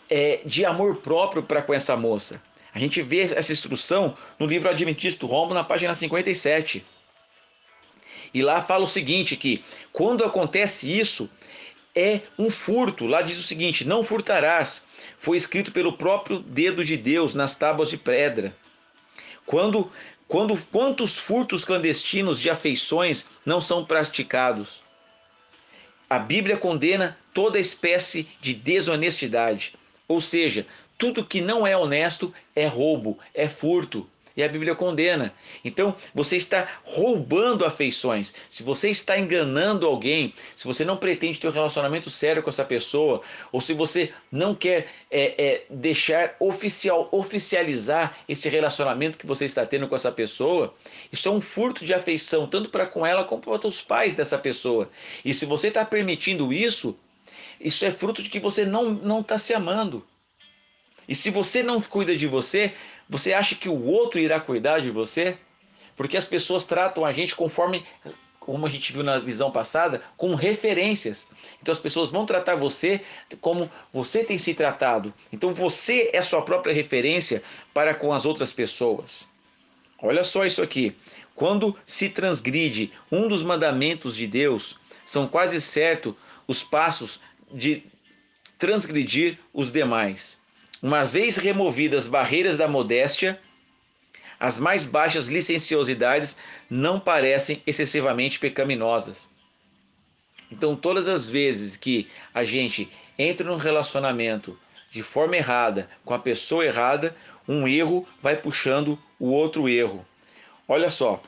é, 0.10 0.42
de 0.46 0.66
amor 0.66 0.98
próprio 0.98 1.44
para 1.44 1.62
com 1.62 1.74
essa 1.74 1.96
moça. 1.96 2.42
A 2.74 2.80
gente 2.80 3.02
vê 3.02 3.22
essa 3.22 3.52
instrução 3.52 4.18
no 4.40 4.46
livro 4.46 4.70
Adventista 4.70 5.26
Rombo, 5.26 5.54
na 5.54 5.64
página 5.64 5.94
57. 5.94 6.84
E 8.34 8.42
lá 8.42 8.62
fala 8.62 8.84
o 8.84 8.88
seguinte: 8.88 9.38
que 9.38 9.64
quando 9.92 10.24
acontece 10.24 10.92
isso, 10.92 11.30
é 11.96 12.22
um 12.38 12.50
furto. 12.50 13.06
Lá 13.06 13.22
diz 13.22 13.40
o 13.40 13.44
seguinte: 13.44 13.86
não 13.86 14.04
furtarás. 14.04 14.82
Foi 15.18 15.38
escrito 15.38 15.72
pelo 15.72 15.94
próprio 15.94 16.40
dedo 16.40 16.84
de 16.84 16.98
Deus 16.98 17.36
nas 17.36 17.56
tábuas 17.56 17.90
de 17.90 17.98
pedra. 17.98 18.56
Quando, 19.46 19.92
quando 20.28 20.58
quantos 20.72 21.18
furtos 21.18 21.64
clandestinos 21.64 22.40
de 22.40 22.50
afeições 22.50 23.28
não 23.46 23.62
são 23.62 23.86
praticados? 23.86 24.82
A 26.10 26.18
Bíblia 26.20 26.58
condena 26.58 27.18
toda 27.34 27.60
espécie 27.60 28.28
de 28.40 28.54
desonestidade, 28.54 29.74
ou 30.14 30.22
seja, 30.22 30.66
tudo 30.98 31.26
que 31.26 31.42
não 31.42 31.66
é 31.66 31.76
honesto 31.76 32.34
é 32.56 32.68
roubo, 32.68 33.18
é 33.34 33.48
furto. 33.48 34.08
E 34.36 34.42
a 34.42 34.48
Bíblia 34.48 34.74
condena. 34.74 35.32
Então, 35.64 35.96
você 36.14 36.38
está 36.38 36.68
roubando 36.84 37.66
afeições. 37.66 38.34
Se 38.50 38.64
você 38.64 38.90
está 38.90 39.18
enganando 39.18 39.86
alguém, 39.86 40.34
se 40.56 40.66
você 40.66 40.84
não 40.84 40.98
pretende 40.98 41.40
ter 41.40 41.48
um 41.48 41.52
relacionamento 41.52 42.10
sério 42.10 42.42
com 42.42 42.50
essa 42.50 42.66
pessoa, 42.66 43.22
ou 43.52 43.62
se 43.62 43.74
você 43.74 44.12
não 44.32 44.56
quer 44.56 44.88
é, 45.12 45.36
é, 45.38 45.64
deixar 45.70 46.36
oficial, 46.40 47.10
oficializar 47.12 48.18
esse 48.28 48.50
relacionamento 48.50 49.20
que 49.20 49.28
você 49.28 49.46
está 49.46 49.68
tendo 49.68 49.88
com 49.88 49.96
essa 49.96 50.12
pessoa, 50.12 50.74
isso 51.12 51.28
é 51.30 51.32
um 51.32 51.42
furto 51.42 51.86
de 51.86 51.94
afeição, 51.94 52.48
tanto 52.48 52.70
para 52.70 52.88
com 52.88 53.06
ela 53.06 53.24
como 53.24 53.40
para 53.40 53.68
os 53.68 53.84
pais 53.84 54.16
dessa 54.16 54.38
pessoa. 54.40 54.90
E 55.24 55.32
se 55.32 55.46
você 55.46 55.68
está 55.68 55.86
permitindo 55.86 56.52
isso, 56.52 56.98
isso 57.60 57.86
é 57.86 57.92
fruto 57.92 58.22
de 58.22 58.30
que 58.30 58.40
você 58.40 58.66
não 58.66 59.20
está 59.20 59.38
se 59.38 59.54
amando. 59.54 60.06
E 61.08 61.14
se 61.14 61.30
você 61.30 61.62
não 61.62 61.82
cuida 61.82 62.16
de 62.16 62.28
você, 62.28 62.74
você 63.10 63.34
acha 63.34 63.56
que 63.56 63.68
o 63.68 63.86
outro 63.86 64.20
irá 64.20 64.40
cuidar 64.40 64.80
de 64.80 64.90
você? 64.90 65.38
Porque 65.96 66.18
as 66.18 66.28
pessoas 66.28 66.64
tratam 66.64 67.06
a 67.06 67.12
gente 67.12 67.36
conforme, 67.36 67.86
como 68.40 68.66
a 68.66 68.70
gente 68.70 68.92
viu 68.92 69.04
na 69.04 69.20
visão 69.20 69.52
passada, 69.52 70.02
com 70.18 70.34
referências. 70.34 71.28
Então 71.62 71.72
as 71.72 71.80
pessoas 71.80 72.10
vão 72.10 72.26
tratar 72.26 72.56
você 72.56 73.02
como 73.42 73.70
você 73.92 74.24
tem 74.24 74.38
se 74.38 74.54
tratado. 74.54 75.14
Então 75.32 75.54
você 75.54 76.10
é 76.14 76.20
a 76.20 76.24
sua 76.24 76.42
própria 76.42 76.74
referência 76.74 77.44
para 77.74 77.94
com 77.94 78.14
as 78.14 78.26
outras 78.26 78.52
pessoas. 78.52 79.30
Olha 80.02 80.24
só 80.24 80.46
isso 80.46 80.62
aqui. 80.62 80.96
Quando 81.36 81.76
se 81.86 82.10
transgride 82.10 82.92
um 83.12 83.28
dos 83.28 83.44
mandamentos 83.44 84.16
de 84.16 84.28
Deus, 84.28 84.78
são 85.06 85.28
quase 85.28 85.60
certo 85.60 86.16
os 86.48 86.64
passos 86.64 87.20
de 87.54 87.84
transgredir 88.58 89.38
os 89.54 89.72
demais. 89.72 90.38
Uma 90.82 91.06
vez 91.06 91.38
removidas 91.38 92.06
as 92.06 92.10
barreiras 92.10 92.58
da 92.58 92.68
modéstia, 92.68 93.40
as 94.40 94.60
mais 94.60 94.84
baixas 94.84 95.28
licenciosidades 95.28 96.36
não 96.70 97.00
parecem 97.00 97.62
excessivamente 97.66 98.40
pecaminosas. 98.40 99.30
Então, 100.52 100.76
todas 100.76 101.08
as 101.08 101.30
vezes 101.30 101.78
que 101.78 102.10
a 102.34 102.44
gente 102.44 102.92
entra 103.18 103.48
num 103.48 103.58
relacionamento 103.58 104.58
de 104.92 105.02
forma 105.02 105.38
errada, 105.38 105.90
com 106.04 106.14
a 106.14 106.20
pessoa 106.20 106.66
errada, 106.66 107.16
um 107.48 107.68
erro 107.68 108.08
vai 108.22 108.36
puxando 108.36 109.00
o 109.20 109.28
outro 109.30 109.68
erro. 109.68 110.06
Olha 110.68 110.92
só, 110.92 111.24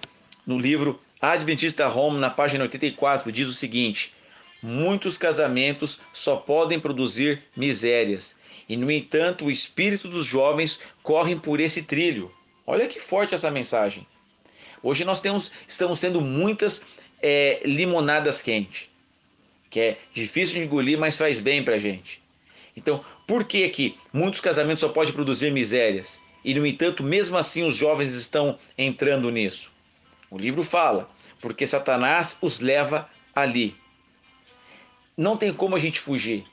no 0.45 0.59
livro 0.59 1.01
Adventista 1.19 1.87
Home, 1.87 2.19
na 2.19 2.29
página 2.29 2.63
84, 2.63 3.31
diz 3.31 3.47
o 3.47 3.53
seguinte: 3.53 4.13
Muitos 4.61 5.17
casamentos 5.17 5.99
só 6.11 6.37
podem 6.37 6.79
produzir 6.79 7.43
misérias, 7.55 8.35
e 8.67 8.75
no 8.75 8.89
entanto 8.89 9.45
o 9.45 9.51
espírito 9.51 10.07
dos 10.07 10.25
jovens 10.25 10.79
corre 11.03 11.35
por 11.35 11.59
esse 11.59 11.83
trilho. 11.83 12.31
Olha 12.65 12.87
que 12.87 12.99
forte 12.99 13.35
essa 13.35 13.51
mensagem. 13.51 14.07
Hoje 14.81 15.03
nós 15.05 15.21
temos, 15.21 15.51
estamos 15.67 15.99
tendo 15.99 16.21
muitas 16.21 16.81
é, 17.21 17.61
limonadas 17.65 18.41
quentes, 18.41 18.87
que 19.69 19.79
é 19.79 19.97
difícil 20.13 20.55
de 20.55 20.63
engolir, 20.63 20.97
mas 20.97 21.17
faz 21.17 21.39
bem 21.39 21.63
para 21.63 21.77
gente. 21.77 22.21
Então, 22.75 23.03
por 23.27 23.45
que 23.45 23.67
que 23.69 23.97
muitos 24.11 24.41
casamentos 24.41 24.81
só 24.81 24.89
podem 24.89 25.13
produzir 25.13 25.51
misérias? 25.51 26.19
E 26.43 26.53
no 26.53 26.65
entanto, 26.65 27.03
mesmo 27.03 27.37
assim, 27.37 27.63
os 27.63 27.75
jovens 27.75 28.13
estão 28.13 28.59
entrando 28.77 29.31
nisso. 29.31 29.71
O 30.29 30.37
livro 30.37 30.63
fala, 30.63 31.09
porque 31.39 31.65
Satanás 31.65 32.37
os 32.41 32.59
leva 32.59 33.09
ali 33.33 33.75
não 35.17 35.37
tem 35.37 35.53
como 35.53 35.75
a 35.75 35.79
gente 35.79 35.99
fugir. 35.99 36.45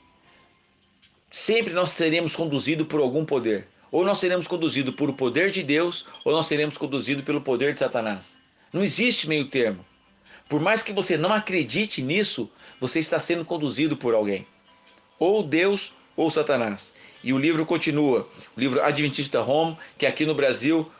Sempre 1.29 1.73
nós 1.73 1.89
seremos 1.89 2.35
conduzidos 2.35 2.87
por 2.87 2.99
algum 2.99 3.25
poder. 3.25 3.67
Ou 3.91 4.03
nós 4.03 4.17
seremos 4.19 4.47
conduzidos 4.47 4.95
por 4.95 5.09
o 5.09 5.13
poder 5.13 5.51
de 5.51 5.61
Deus, 5.61 6.05
ou 6.23 6.31
nós 6.31 6.47
seremos 6.47 6.77
conduzidos 6.77 7.23
pelo 7.23 7.41
poder 7.41 7.73
de 7.73 7.79
Satanás. 7.79 8.35
Não 8.71 8.83
existe 8.83 9.27
meio 9.27 9.47
termo. 9.49 9.85
Por 10.49 10.59
mais 10.59 10.81
que 10.81 10.91
você 10.91 11.17
não 11.17 11.33
acredite 11.33 12.01
nisso, 12.01 12.49
você 12.79 12.99
está 12.99 13.19
sendo 13.19 13.45
conduzido 13.45 13.95
por 13.95 14.13
alguém. 14.13 14.47
Ou 15.19 15.43
Deus 15.43 15.93
ou 16.15 16.29
Satanás. 16.29 16.91
E 17.23 17.33
o 17.33 17.37
livro 17.37 17.65
continua. 17.65 18.27
O 18.55 18.59
livro 18.59 18.81
Adventista 18.81 19.41
Home, 19.41 19.77
que 19.97 20.05
aqui 20.05 20.25
no 20.25 20.35
Brasil, 20.35 20.91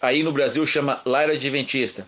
aí 0.00 0.22
no 0.22 0.32
Brasil 0.32 0.64
chama 0.66 1.00
Lar 1.04 1.30
Adventista. 1.30 2.06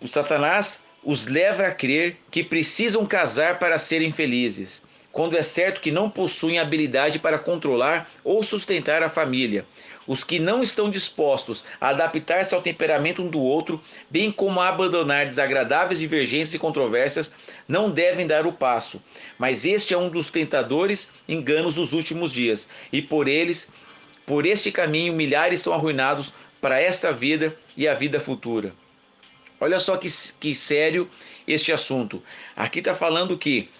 O 0.00 0.08
Satanás 0.08 0.82
os 1.04 1.26
leva 1.26 1.66
a 1.66 1.70
crer 1.72 2.16
que 2.30 2.44
precisam 2.44 3.04
casar 3.04 3.58
para 3.58 3.78
serem 3.78 4.12
felizes, 4.12 4.82
quando 5.10 5.36
é 5.36 5.42
certo 5.42 5.80
que 5.80 5.90
não 5.90 6.08
possuem 6.08 6.58
habilidade 6.58 7.18
para 7.18 7.38
controlar 7.38 8.10
ou 8.24 8.42
sustentar 8.42 9.02
a 9.02 9.10
família. 9.10 9.66
Os 10.06 10.24
que 10.24 10.38
não 10.38 10.62
estão 10.62 10.90
dispostos 10.90 11.64
a 11.80 11.88
adaptar-se 11.88 12.54
ao 12.54 12.62
temperamento 12.62 13.22
um 13.22 13.28
do 13.28 13.40
outro, 13.40 13.80
bem 14.10 14.32
como 14.32 14.60
a 14.60 14.68
abandonar 14.68 15.26
desagradáveis 15.26 16.00
divergências 16.00 16.54
e 16.54 16.58
controvérsias, 16.58 17.32
não 17.68 17.90
devem 17.90 18.26
dar 18.26 18.46
o 18.46 18.52
passo. 18.52 19.00
Mas 19.38 19.64
este 19.64 19.94
é 19.94 19.98
um 19.98 20.08
dos 20.08 20.30
tentadores 20.30 21.12
enganos 21.28 21.76
dos 21.76 21.92
últimos 21.92 22.32
dias, 22.32 22.66
e 22.92 23.02
por 23.02 23.28
eles, 23.28 23.70
por 24.26 24.46
este 24.46 24.72
caminho, 24.72 25.12
milhares 25.12 25.60
são 25.60 25.72
arruinados 25.72 26.32
para 26.60 26.80
esta 26.80 27.12
vida 27.12 27.54
e 27.76 27.86
a 27.86 27.94
vida 27.94 28.18
futura. 28.18 28.72
Olha 29.62 29.78
só 29.78 29.96
que, 29.96 30.08
que 30.40 30.56
sério 30.56 31.08
este 31.46 31.72
assunto. 31.72 32.20
Aqui 32.56 32.80
está 32.80 32.96
falando 32.96 33.38
que 33.38 33.70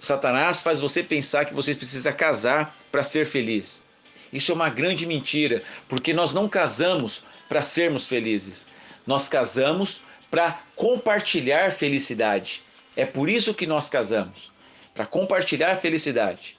Satanás 0.00 0.64
faz 0.64 0.80
você 0.80 1.00
pensar 1.00 1.44
que 1.44 1.54
você 1.54 1.76
precisa 1.76 2.12
casar 2.12 2.76
para 2.90 3.04
ser 3.04 3.24
feliz. 3.24 3.84
Isso 4.32 4.50
é 4.50 4.54
uma 4.56 4.68
grande 4.68 5.06
mentira, 5.06 5.62
porque 5.88 6.12
nós 6.12 6.34
não 6.34 6.48
casamos 6.48 7.22
para 7.48 7.62
sermos 7.62 8.04
felizes. 8.04 8.66
Nós 9.06 9.28
casamos 9.28 10.02
para 10.28 10.60
compartilhar 10.74 11.70
felicidade. 11.70 12.60
É 12.96 13.06
por 13.06 13.28
isso 13.28 13.54
que 13.54 13.64
nós 13.64 13.88
casamos 13.88 14.50
para 14.92 15.06
compartilhar 15.06 15.76
felicidade. 15.76 16.58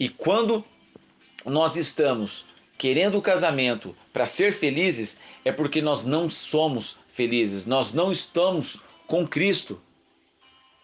E 0.00 0.08
quando 0.08 0.64
nós 1.44 1.76
estamos 1.76 2.46
querendo 2.78 3.18
o 3.18 3.22
casamento 3.22 3.94
para 4.14 4.26
ser 4.26 4.54
felizes, 4.54 5.18
é 5.44 5.52
porque 5.52 5.82
nós 5.82 6.06
não 6.06 6.26
somos 6.26 6.96
felizes. 7.16 7.66
Nós 7.66 7.92
não 7.92 8.12
estamos 8.12 8.80
com 9.06 9.26
Cristo. 9.26 9.80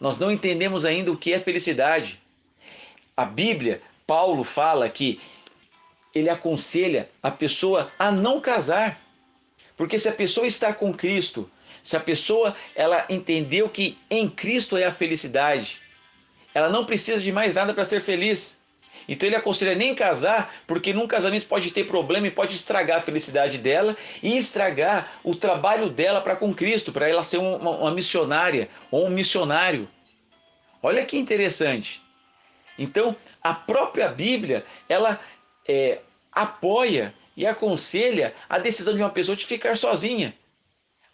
Nós 0.00 0.18
não 0.18 0.32
entendemos 0.32 0.84
ainda 0.84 1.12
o 1.12 1.16
que 1.16 1.32
é 1.32 1.38
felicidade. 1.38 2.20
A 3.16 3.24
Bíblia, 3.24 3.82
Paulo 4.06 4.42
fala 4.42 4.88
que 4.88 5.20
ele 6.14 6.30
aconselha 6.30 7.08
a 7.22 7.30
pessoa 7.30 7.92
a 7.98 8.10
não 8.10 8.40
casar. 8.40 9.00
Porque 9.76 9.98
se 9.98 10.08
a 10.08 10.12
pessoa 10.12 10.46
está 10.46 10.72
com 10.72 10.92
Cristo, 10.92 11.48
se 11.84 11.96
a 11.96 12.00
pessoa 12.00 12.56
ela 12.74 13.04
entendeu 13.08 13.68
que 13.68 13.98
em 14.10 14.28
Cristo 14.28 14.76
é 14.76 14.84
a 14.84 14.92
felicidade, 14.92 15.80
ela 16.54 16.70
não 16.70 16.86
precisa 16.86 17.22
de 17.22 17.30
mais 17.30 17.54
nada 17.54 17.74
para 17.74 17.84
ser 17.84 18.00
feliz. 18.00 18.56
Então 19.08 19.28
ele 19.28 19.36
aconselha 19.36 19.74
nem 19.74 19.94
casar, 19.94 20.54
porque 20.66 20.92
num 20.92 21.06
casamento 21.06 21.46
pode 21.46 21.70
ter 21.70 21.84
problema 21.84 22.26
e 22.26 22.30
pode 22.30 22.56
estragar 22.56 22.98
a 22.98 23.02
felicidade 23.02 23.58
dela 23.58 23.96
e 24.22 24.36
estragar 24.36 25.20
o 25.24 25.34
trabalho 25.34 25.88
dela 25.88 26.20
para 26.20 26.36
com 26.36 26.54
Cristo, 26.54 26.92
para 26.92 27.08
ela 27.08 27.22
ser 27.22 27.38
uma, 27.38 27.70
uma, 27.70 27.90
missionária 27.90 28.68
ou 28.90 29.06
um 29.06 29.10
missionário. 29.10 29.88
Olha 30.82 31.04
que 31.04 31.16
interessante. 31.16 32.02
Então 32.78 33.16
a 33.42 33.52
própria 33.52 34.08
Bíblia 34.08 34.64
ela 34.88 35.20
é, 35.68 36.00
apoia 36.30 37.14
e 37.36 37.46
aconselha 37.46 38.34
a 38.48 38.58
decisão 38.58 38.94
de 38.94 39.02
uma 39.02 39.10
pessoa 39.10 39.36
de 39.36 39.46
ficar 39.46 39.76
sozinha. 39.76 40.34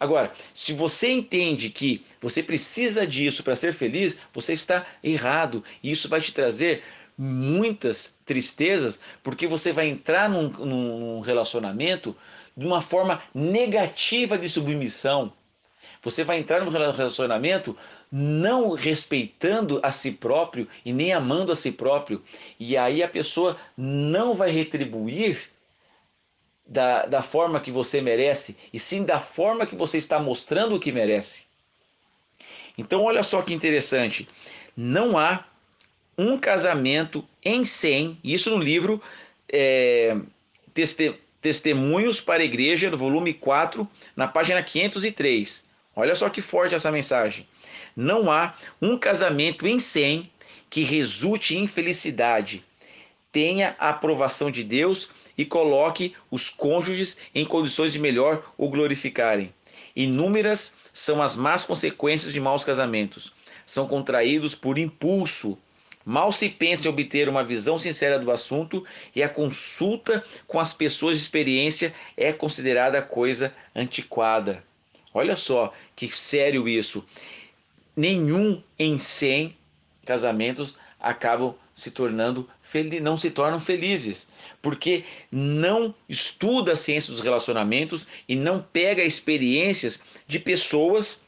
Agora, 0.00 0.32
se 0.54 0.72
você 0.72 1.10
entende 1.10 1.70
que 1.70 2.04
você 2.20 2.40
precisa 2.40 3.04
disso 3.04 3.42
para 3.42 3.56
ser 3.56 3.72
feliz, 3.74 4.16
você 4.32 4.52
está 4.52 4.86
errado. 5.02 5.64
E 5.82 5.90
isso 5.90 6.08
vai 6.08 6.20
te 6.20 6.32
trazer 6.32 6.84
muitas 7.18 8.14
tristezas, 8.24 9.00
porque 9.24 9.46
você 9.48 9.72
vai 9.72 9.88
entrar 9.88 10.30
num, 10.30 10.48
num 10.48 11.20
relacionamento 11.20 12.16
de 12.56 12.64
uma 12.64 12.80
forma 12.80 13.20
negativa 13.34 14.38
de 14.38 14.48
submissão. 14.48 15.32
Você 16.00 16.22
vai 16.22 16.38
entrar 16.38 16.64
num 16.64 16.70
relacionamento 16.70 17.76
não 18.10 18.70
respeitando 18.70 19.80
a 19.82 19.90
si 19.90 20.12
próprio 20.12 20.68
e 20.84 20.92
nem 20.92 21.12
amando 21.12 21.50
a 21.50 21.56
si 21.56 21.72
próprio. 21.72 22.22
E 22.58 22.76
aí 22.76 23.02
a 23.02 23.08
pessoa 23.08 23.58
não 23.76 24.34
vai 24.34 24.50
retribuir 24.50 25.50
da, 26.64 27.06
da 27.06 27.22
forma 27.22 27.60
que 27.60 27.70
você 27.70 28.00
merece, 28.00 28.56
e 28.72 28.78
sim 28.78 29.02
da 29.02 29.18
forma 29.18 29.66
que 29.66 29.74
você 29.74 29.98
está 29.98 30.20
mostrando 30.20 30.78
que 30.78 30.92
merece. 30.92 31.44
Então, 32.76 33.02
olha 33.02 33.22
só 33.22 33.42
que 33.42 33.54
interessante. 33.54 34.28
Não 34.76 35.18
há 35.18 35.44
um 36.18 36.36
casamento 36.36 37.24
em 37.44 37.64
100, 37.64 38.18
isso 38.24 38.50
no 38.50 38.58
livro 38.58 39.00
é, 39.48 40.16
Testemunhos 41.40 42.20
para 42.20 42.42
a 42.42 42.44
Igreja, 42.44 42.90
no 42.90 42.98
volume 42.98 43.32
4, 43.32 43.88
na 44.16 44.26
página 44.26 44.60
503. 44.60 45.64
Olha 45.94 46.16
só 46.16 46.28
que 46.28 46.42
forte 46.42 46.74
essa 46.74 46.90
mensagem. 46.90 47.46
Não 47.96 48.30
há 48.30 48.54
um 48.82 48.98
casamento 48.98 49.66
em 49.66 49.78
100 49.78 50.28
que 50.68 50.82
resulte 50.82 51.56
em 51.56 51.66
felicidade, 51.66 52.64
tenha 53.32 53.76
a 53.78 53.90
aprovação 53.90 54.50
de 54.50 54.64
Deus 54.64 55.08
e 55.36 55.44
coloque 55.44 56.14
os 56.30 56.50
cônjuges 56.50 57.16
em 57.34 57.44
condições 57.44 57.92
de 57.92 57.98
melhor 57.98 58.52
o 58.58 58.68
glorificarem. 58.68 59.54
Inúmeras 59.94 60.74
são 60.92 61.22
as 61.22 61.36
más 61.36 61.62
consequências 61.62 62.32
de 62.32 62.40
maus 62.40 62.64
casamentos. 62.64 63.32
São 63.64 63.86
contraídos 63.86 64.54
por 64.54 64.78
impulso, 64.78 65.56
Mal 66.08 66.32
se 66.32 66.48
pensa 66.48 66.86
em 66.86 66.90
obter 66.90 67.28
uma 67.28 67.44
visão 67.44 67.76
sincera 67.76 68.18
do 68.18 68.30
assunto 68.30 68.82
e 69.14 69.22
a 69.22 69.28
consulta 69.28 70.24
com 70.46 70.58
as 70.58 70.72
pessoas 70.72 71.18
de 71.18 71.22
experiência 71.22 71.92
é 72.16 72.32
considerada 72.32 73.02
coisa 73.02 73.54
antiquada. 73.76 74.64
Olha 75.12 75.36
só 75.36 75.70
que 75.94 76.08
sério 76.08 76.66
isso. 76.66 77.04
Nenhum 77.94 78.62
em 78.78 78.96
100 78.96 79.54
casamentos 80.06 80.78
acabam 80.98 81.54
se 81.74 81.90
tornando 81.90 82.48
não 83.02 83.18
se 83.18 83.30
tornam 83.30 83.60
felizes, 83.60 84.26
porque 84.62 85.04
não 85.30 85.94
estuda 86.08 86.72
a 86.72 86.76
ciência 86.76 87.12
dos 87.12 87.20
relacionamentos 87.20 88.06
e 88.26 88.34
não 88.34 88.62
pega 88.62 89.04
experiências 89.04 90.00
de 90.26 90.38
pessoas 90.38 91.20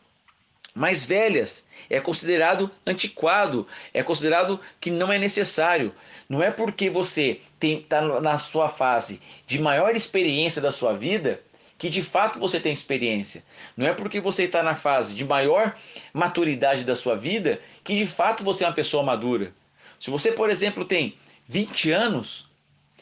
mais 0.75 1.05
velhas 1.05 1.63
é 1.91 2.01
considerado 2.01 2.71
antiquado, 2.87 3.67
é 3.93 4.03
considerado 4.03 4.61
que 4.81 4.91
não 4.91 5.13
é 5.13 5.19
necessário. 5.19 5.93
Não 6.29 6.41
é 6.43 6.51
porque 6.51 6.89
você 6.89 7.41
está 7.61 8.21
na 8.21 8.39
sua 8.39 8.69
fase 8.69 9.21
de 9.47 9.59
maior 9.59 9.97
experiência 9.97 10.63
da 10.63 10.71
sua 10.71 10.93
vida 10.95 11.41
que 11.77 11.91
de 11.91 12.03
fato 12.03 12.39
você 12.39 12.61
tem 12.61 12.73
experiência. 12.73 13.43
Não 13.77 13.87
é 13.87 13.93
porque 13.93 14.21
você 14.21 14.45
está 14.45 14.63
na 14.63 14.75
fase 14.75 15.15
de 15.15 15.25
maior 15.25 15.75
maturidade 16.13 16.85
da 16.85 16.95
sua 16.95 17.17
vida 17.17 17.61
que 17.83 17.99
de 17.99 18.07
fato 18.07 18.45
você 18.45 18.65
é 18.65 18.69
uma 18.69 18.75
pessoa 18.75 19.03
madura. 19.03 19.53
Se 19.99 20.11
você, 20.11 20.31
por 20.31 20.49
exemplo, 20.49 20.85
tem 20.85 21.17
20 21.49 21.91
anos, 21.91 22.49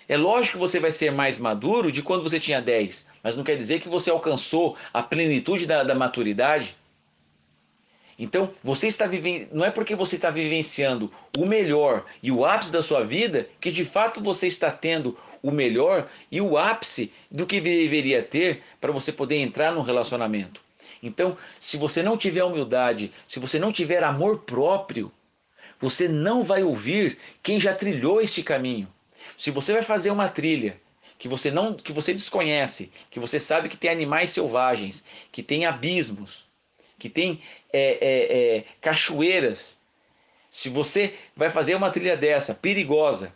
é 0.09 0.17
lógico 0.17 0.55
que 0.55 0.61
você 0.61 0.81
vai 0.81 0.91
ser 0.91 1.13
mais 1.13 1.39
maduro 1.39 1.93
de 1.93 2.03
quando 2.03 2.23
você 2.23 2.41
tinha 2.41 2.63
10, 2.63 3.07
mas 3.23 3.37
não 3.37 3.45
quer 3.45 3.57
dizer 3.57 3.81
que 3.81 3.89
você 3.89 4.11
alcançou 4.11 4.77
a 4.95 5.03
plenitude 5.03 5.67
da, 5.67 5.83
da 5.83 5.95
maturidade. 5.95 6.75
Então, 8.19 8.51
você 8.65 8.89
está 8.89 9.07
vivendo, 9.07 9.49
não 9.53 9.65
é 9.65 9.71
porque 9.71 9.95
você 9.95 10.17
está 10.17 10.29
vivenciando 10.29 11.13
o 11.37 11.47
melhor 11.47 12.05
e 12.21 12.33
o 12.33 12.45
ápice 12.45 12.73
da 12.73 12.83
sua 12.83 13.05
vida 13.05 13.49
que 13.61 13.71
de 13.71 13.85
fato 13.85 14.21
você 14.21 14.49
está 14.49 14.73
tendo 14.73 15.17
o 15.41 15.53
melhor 15.53 16.09
e 16.31 16.41
o 16.41 16.59
ápice 16.59 17.13
do 17.31 17.47
que 17.47 17.61
deveria 17.61 18.21
ter 18.21 18.63
para 18.81 18.91
você 18.91 19.13
poder 19.13 19.37
entrar 19.37 19.73
num 19.73 19.83
relacionamento. 19.83 20.61
Então, 21.01 21.37
se 21.61 21.77
você 21.77 22.03
não 22.03 22.17
tiver 22.17 22.43
humildade, 22.43 23.13
se 23.29 23.39
você 23.39 23.57
não 23.57 23.71
tiver 23.71 24.03
amor 24.03 24.41
próprio, 24.41 25.13
você 25.81 26.09
não 26.09 26.43
vai 26.43 26.65
ouvir 26.65 27.19
quem 27.41 27.61
já 27.61 27.73
trilhou 27.73 28.21
este 28.21 28.43
caminho. 28.43 28.89
Se 29.37 29.53
você 29.53 29.73
vai 29.73 29.83
fazer 29.83 30.11
uma 30.11 30.29
trilha 30.29 30.81
que 31.17 31.29
você 31.29 31.53
não, 31.53 31.75
que 31.75 31.93
você 31.93 32.13
desconhece, 32.13 32.91
que 33.11 33.21
você 33.21 33.39
sabe 33.39 33.69
que 33.69 33.77
tem 33.77 33.91
animais 33.91 34.31
selvagens, 34.31 35.05
que 35.31 35.43
tem 35.43 35.67
abismos, 35.67 36.48
que 36.99 37.09
tem 37.09 37.41
é, 37.73 37.99
é, 38.01 38.57
é, 38.57 38.65
cachoeiras. 38.81 39.79
Se 40.51 40.69
você 40.69 41.15
vai 41.37 41.51
fazer 41.51 41.75
uma 41.75 41.91
trilha 41.91 42.17
dessa, 42.17 42.55
perigosa, 42.55 43.33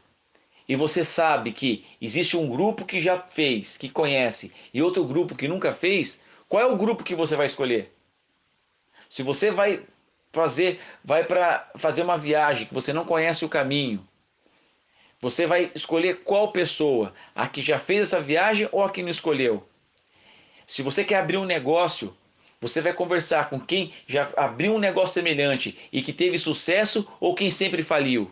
e 0.68 0.76
você 0.76 1.04
sabe 1.04 1.52
que 1.52 1.84
existe 2.00 2.36
um 2.36 2.48
grupo 2.48 2.84
que 2.84 3.00
já 3.00 3.18
fez, 3.18 3.76
que 3.76 3.88
conhece, 3.88 4.52
e 4.72 4.82
outro 4.82 5.04
grupo 5.04 5.34
que 5.34 5.48
nunca 5.48 5.74
fez, 5.74 6.20
qual 6.48 6.62
é 6.62 6.66
o 6.66 6.76
grupo 6.76 7.04
que 7.04 7.14
você 7.14 7.36
vai 7.36 7.46
escolher? 7.46 7.92
Se 9.08 9.22
você 9.22 9.50
vai 9.50 9.82
fazer, 10.32 10.80
vai 11.04 11.24
para 11.24 11.70
fazer 11.76 12.02
uma 12.02 12.16
viagem 12.16 12.66
que 12.66 12.74
você 12.74 12.92
não 12.92 13.04
conhece 13.04 13.44
o 13.44 13.48
caminho, 13.48 14.06
você 15.20 15.46
vai 15.46 15.70
escolher 15.74 16.24
qual 16.24 16.50
pessoa? 16.50 17.14
A 17.34 17.46
que 17.46 17.62
já 17.62 17.78
fez 17.78 18.00
essa 18.00 18.20
viagem 18.20 18.68
ou 18.72 18.82
a 18.82 18.90
que 18.90 19.02
não 19.02 19.10
escolheu? 19.10 19.66
Se 20.66 20.82
você 20.82 21.04
quer 21.04 21.16
abrir 21.16 21.36
um 21.36 21.44
negócio, 21.44 22.16
você 22.62 22.80
vai 22.80 22.92
conversar 22.92 23.50
com 23.50 23.58
quem 23.58 23.92
já 24.06 24.30
abriu 24.36 24.72
um 24.72 24.78
negócio 24.78 25.14
semelhante 25.14 25.76
e 25.92 26.00
que 26.00 26.12
teve 26.12 26.38
sucesso 26.38 27.04
ou 27.18 27.34
quem 27.34 27.50
sempre 27.50 27.82
faliu. 27.82 28.30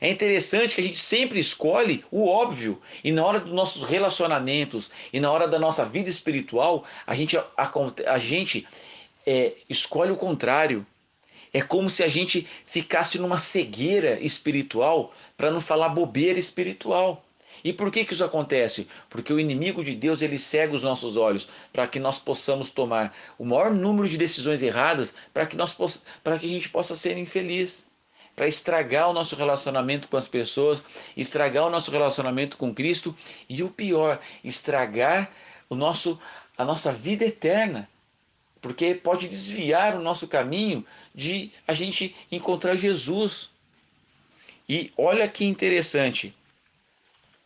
É 0.00 0.10
interessante 0.10 0.74
que 0.74 0.80
a 0.80 0.84
gente 0.84 0.98
sempre 0.98 1.38
escolhe 1.38 2.04
o 2.10 2.26
óbvio 2.26 2.82
e 3.04 3.12
na 3.12 3.24
hora 3.24 3.38
dos 3.38 3.52
nossos 3.52 3.84
relacionamentos 3.84 4.90
e 5.12 5.20
na 5.20 5.30
hora 5.30 5.46
da 5.46 5.60
nossa 5.60 5.84
vida 5.84 6.10
espiritual 6.10 6.84
a 7.06 7.14
gente, 7.14 7.36
a, 7.36 7.46
a 8.08 8.18
gente 8.18 8.66
é, 9.24 9.52
escolhe 9.70 10.10
o 10.10 10.16
contrário. 10.16 10.84
É 11.52 11.62
como 11.62 11.88
se 11.88 12.02
a 12.02 12.08
gente 12.08 12.48
ficasse 12.64 13.16
numa 13.16 13.38
cegueira 13.38 14.18
espiritual 14.20 15.14
para 15.36 15.52
não 15.52 15.60
falar 15.60 15.90
bobeira 15.90 16.38
espiritual. 16.38 17.24
E 17.64 17.72
por 17.72 17.90
que, 17.90 18.04
que 18.04 18.12
isso 18.12 18.24
acontece? 18.24 18.88
Porque 19.08 19.32
o 19.32 19.40
inimigo 19.40 19.84
de 19.84 19.94
Deus 19.94 20.22
ele 20.22 20.38
cega 20.38 20.74
os 20.74 20.82
nossos 20.82 21.16
olhos 21.16 21.48
para 21.72 21.86
que 21.86 21.98
nós 21.98 22.18
possamos 22.18 22.70
tomar 22.70 23.14
o 23.38 23.44
maior 23.44 23.72
número 23.72 24.08
de 24.08 24.16
decisões 24.16 24.62
erradas 24.62 25.14
para 25.32 25.46
que, 25.46 25.56
nós 25.56 25.76
para 26.22 26.38
que 26.38 26.46
a 26.46 26.48
gente 26.48 26.68
possa 26.68 26.96
ser 26.96 27.16
infeliz. 27.16 27.86
Para 28.34 28.48
estragar 28.48 29.10
o 29.10 29.12
nosso 29.12 29.36
relacionamento 29.36 30.08
com 30.08 30.16
as 30.16 30.26
pessoas, 30.26 30.82
estragar 31.14 31.66
o 31.66 31.70
nosso 31.70 31.90
relacionamento 31.90 32.56
com 32.56 32.74
Cristo 32.74 33.14
e 33.46 33.62
o 33.62 33.68
pior, 33.68 34.18
estragar 34.42 35.30
o 35.68 35.74
nosso, 35.74 36.18
a 36.56 36.64
nossa 36.64 36.92
vida 36.92 37.26
eterna 37.26 37.86
porque 38.62 38.94
pode 38.94 39.28
desviar 39.28 39.96
o 39.96 40.00
nosso 40.00 40.28
caminho 40.28 40.86
de 41.12 41.50
a 41.66 41.74
gente 41.74 42.14
encontrar 42.30 42.76
Jesus. 42.76 43.50
E 44.68 44.92
olha 44.96 45.28
que 45.28 45.44
interessante, 45.44 46.32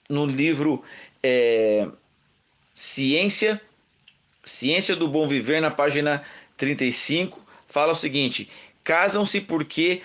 no 0.08 0.26
livro 0.26 0.82
é, 1.22 1.86
Ciência, 2.74 3.60
Ciência 4.44 4.94
do 4.94 5.08
Bom 5.08 5.26
Viver, 5.26 5.60
na 5.60 5.70
página 5.70 6.24
35, 6.56 7.40
fala 7.68 7.92
o 7.92 7.96
seguinte: 7.96 8.48
casam-se 8.84 9.40
porque 9.40 10.02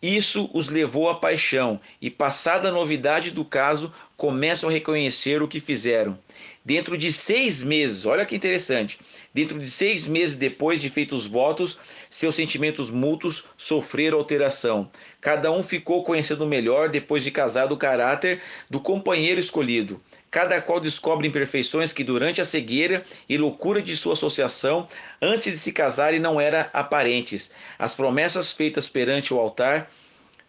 isso 0.00 0.50
os 0.52 0.68
levou 0.68 1.08
à 1.08 1.14
paixão, 1.14 1.80
e 2.00 2.10
passada 2.10 2.68
a 2.68 2.72
novidade 2.72 3.30
do 3.30 3.44
caso, 3.44 3.92
começam 4.16 4.68
a 4.68 4.72
reconhecer 4.72 5.40
o 5.42 5.48
que 5.48 5.60
fizeram. 5.60 6.18
Dentro 6.64 6.96
de 6.96 7.12
seis 7.12 7.62
meses, 7.62 8.06
olha 8.06 8.24
que 8.24 8.36
interessante, 8.36 8.98
dentro 9.34 9.58
de 9.58 9.68
seis 9.68 10.06
meses 10.06 10.36
depois 10.36 10.80
de 10.80 10.88
feitos 10.88 11.24
os 11.24 11.26
votos, 11.26 11.78
seus 12.08 12.34
sentimentos 12.34 12.90
mútuos 12.90 13.44
sofreram 13.56 14.18
alteração. 14.18 14.90
Cada 15.20 15.50
um 15.50 15.62
ficou 15.62 16.04
conhecendo 16.04 16.46
melhor 16.46 16.88
depois 16.88 17.22
de 17.24 17.30
casado 17.30 17.72
o 17.72 17.78
caráter 17.78 18.40
do 18.70 18.80
companheiro 18.80 19.40
escolhido. 19.40 20.00
Cada 20.30 20.60
qual 20.62 20.80
descobre 20.80 21.28
imperfeições 21.28 21.92
que 21.92 22.02
durante 22.02 22.40
a 22.40 22.44
cegueira 22.44 23.04
e 23.28 23.36
loucura 23.36 23.82
de 23.82 23.94
sua 23.94 24.14
associação, 24.14 24.88
antes 25.20 25.52
de 25.52 25.58
se 25.58 25.72
casarem, 25.72 26.18
não 26.18 26.40
eram 26.40 26.66
aparentes. 26.72 27.50
As 27.78 27.94
promessas 27.94 28.50
feitas 28.50 28.88
perante 28.88 29.34
o 29.34 29.38
altar 29.38 29.90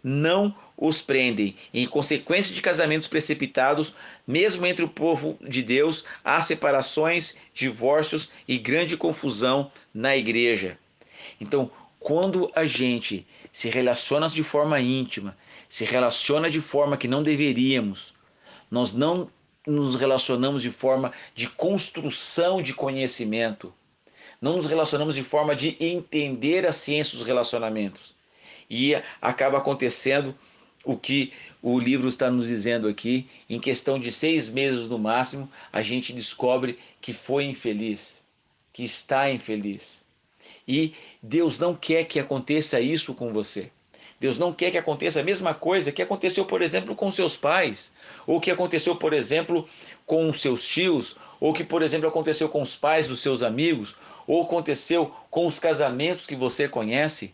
não 0.04 0.54
os 0.76 1.02
prendem. 1.02 1.56
Em 1.74 1.88
consequência 1.88 2.54
de 2.54 2.62
casamentos 2.62 3.08
precipitados, 3.08 3.96
mesmo 4.28 4.66
entre 4.66 4.84
o 4.84 4.90
povo 4.90 5.38
de 5.42 5.62
Deus, 5.62 6.04
há 6.24 6.42
separações, 6.42 7.38
divórcios 7.54 8.30
e 8.48 8.58
grande 8.58 8.98
confusão 8.98 9.72
na 9.94 10.18
igreja. 10.18 10.78
Então, 11.40 11.72
quando 12.00 12.52
a 12.54 12.66
gente 12.66 13.26
se 13.52 13.70
relaciona 13.70 14.28
de 14.28 14.44
forma 14.44 14.80
íntima, 14.80 15.38
se 15.70 15.86
relaciona 15.86 16.50
de 16.50 16.60
forma 16.60 16.98
que 16.98 17.08
não 17.08 17.24
deveríamos, 17.24 18.14
nós 18.70 18.94
não 18.94 19.30
nos 19.66 19.96
relacionamos 19.96 20.62
de 20.62 20.70
forma 20.70 21.14
de 21.34 21.48
construção 21.48 22.62
de 22.62 22.74
conhecimento, 22.74 23.74
não 24.42 24.58
nos 24.58 24.66
relacionamos 24.66 25.16
de 25.16 25.24
forma 25.24 25.56
de 25.56 25.78
entender 25.80 26.68
a 26.68 26.74
ciência 26.74 27.18
dos 27.18 27.26
relacionamentos. 27.26 28.13
E 28.76 29.00
acaba 29.22 29.60
acontecendo 29.60 30.34
o 30.84 30.98
que 30.98 31.32
o 31.62 31.78
livro 31.78 32.08
está 32.08 32.32
nos 32.32 32.48
dizendo 32.48 32.88
aqui, 32.88 33.30
em 33.48 33.60
questão 33.60 34.00
de 34.00 34.12
seis 34.12 34.50
meses 34.50 34.90
no 34.90 34.98
máximo, 34.98 35.48
a 35.72 35.84
gente 35.84 36.12
descobre 36.12 36.80
que 37.00 37.14
foi 37.14 37.44
infeliz, 37.44 38.24
que 38.74 38.84
está 38.84 39.30
infeliz. 39.30 40.04
E 40.68 40.96
Deus 41.22 41.60
não 41.60 41.76
quer 41.76 42.06
que 42.06 42.20
aconteça 42.20 42.82
isso 42.82 43.14
com 43.14 43.32
você. 43.32 43.70
Deus 44.20 44.40
não 44.40 44.52
quer 44.52 44.72
que 44.72 44.78
aconteça 44.80 45.20
a 45.20 45.24
mesma 45.24 45.54
coisa 45.54 45.92
que 45.92 46.02
aconteceu, 46.02 46.44
por 46.44 46.64
exemplo, 46.64 46.96
com 46.96 47.12
seus 47.12 47.38
pais, 47.38 47.92
ou 48.26 48.42
que 48.42 48.50
aconteceu, 48.50 48.96
por 48.96 49.14
exemplo, 49.14 49.70
com 50.04 50.34
seus 50.34 50.66
tios, 50.66 51.16
ou 51.40 51.54
que, 51.54 51.64
por 51.64 51.84
exemplo, 51.84 52.08
aconteceu 52.08 52.50
com 52.50 52.64
os 52.64 52.76
pais 52.76 53.06
dos 53.06 53.22
seus 53.22 53.44
amigos, 53.44 53.96
ou 54.26 54.42
aconteceu 54.42 55.14
com 55.30 55.46
os 55.46 55.60
casamentos 55.60 56.26
que 56.26 56.36
você 56.36 56.68
conhece, 56.68 57.32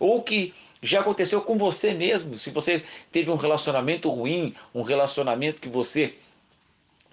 ou 0.00 0.22
que 0.22 0.54
já 0.82 1.00
aconteceu 1.00 1.40
com 1.40 1.56
você 1.56 1.94
mesmo. 1.94 2.38
Se 2.38 2.50
você 2.50 2.82
teve 3.12 3.30
um 3.30 3.36
relacionamento 3.36 4.10
ruim, 4.10 4.54
um 4.74 4.82
relacionamento 4.82 5.60
que 5.60 5.68
você 5.68 6.14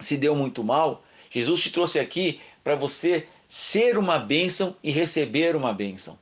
se 0.00 0.16
deu 0.16 0.34
muito 0.34 0.64
mal, 0.64 1.04
Jesus 1.30 1.62
te 1.62 1.70
trouxe 1.70 1.98
aqui 2.00 2.40
para 2.64 2.74
você 2.74 3.26
ser 3.48 3.96
uma 3.96 4.18
bênção 4.18 4.76
e 4.82 4.90
receber 4.90 5.54
uma 5.54 5.72
bênção. 5.72 6.18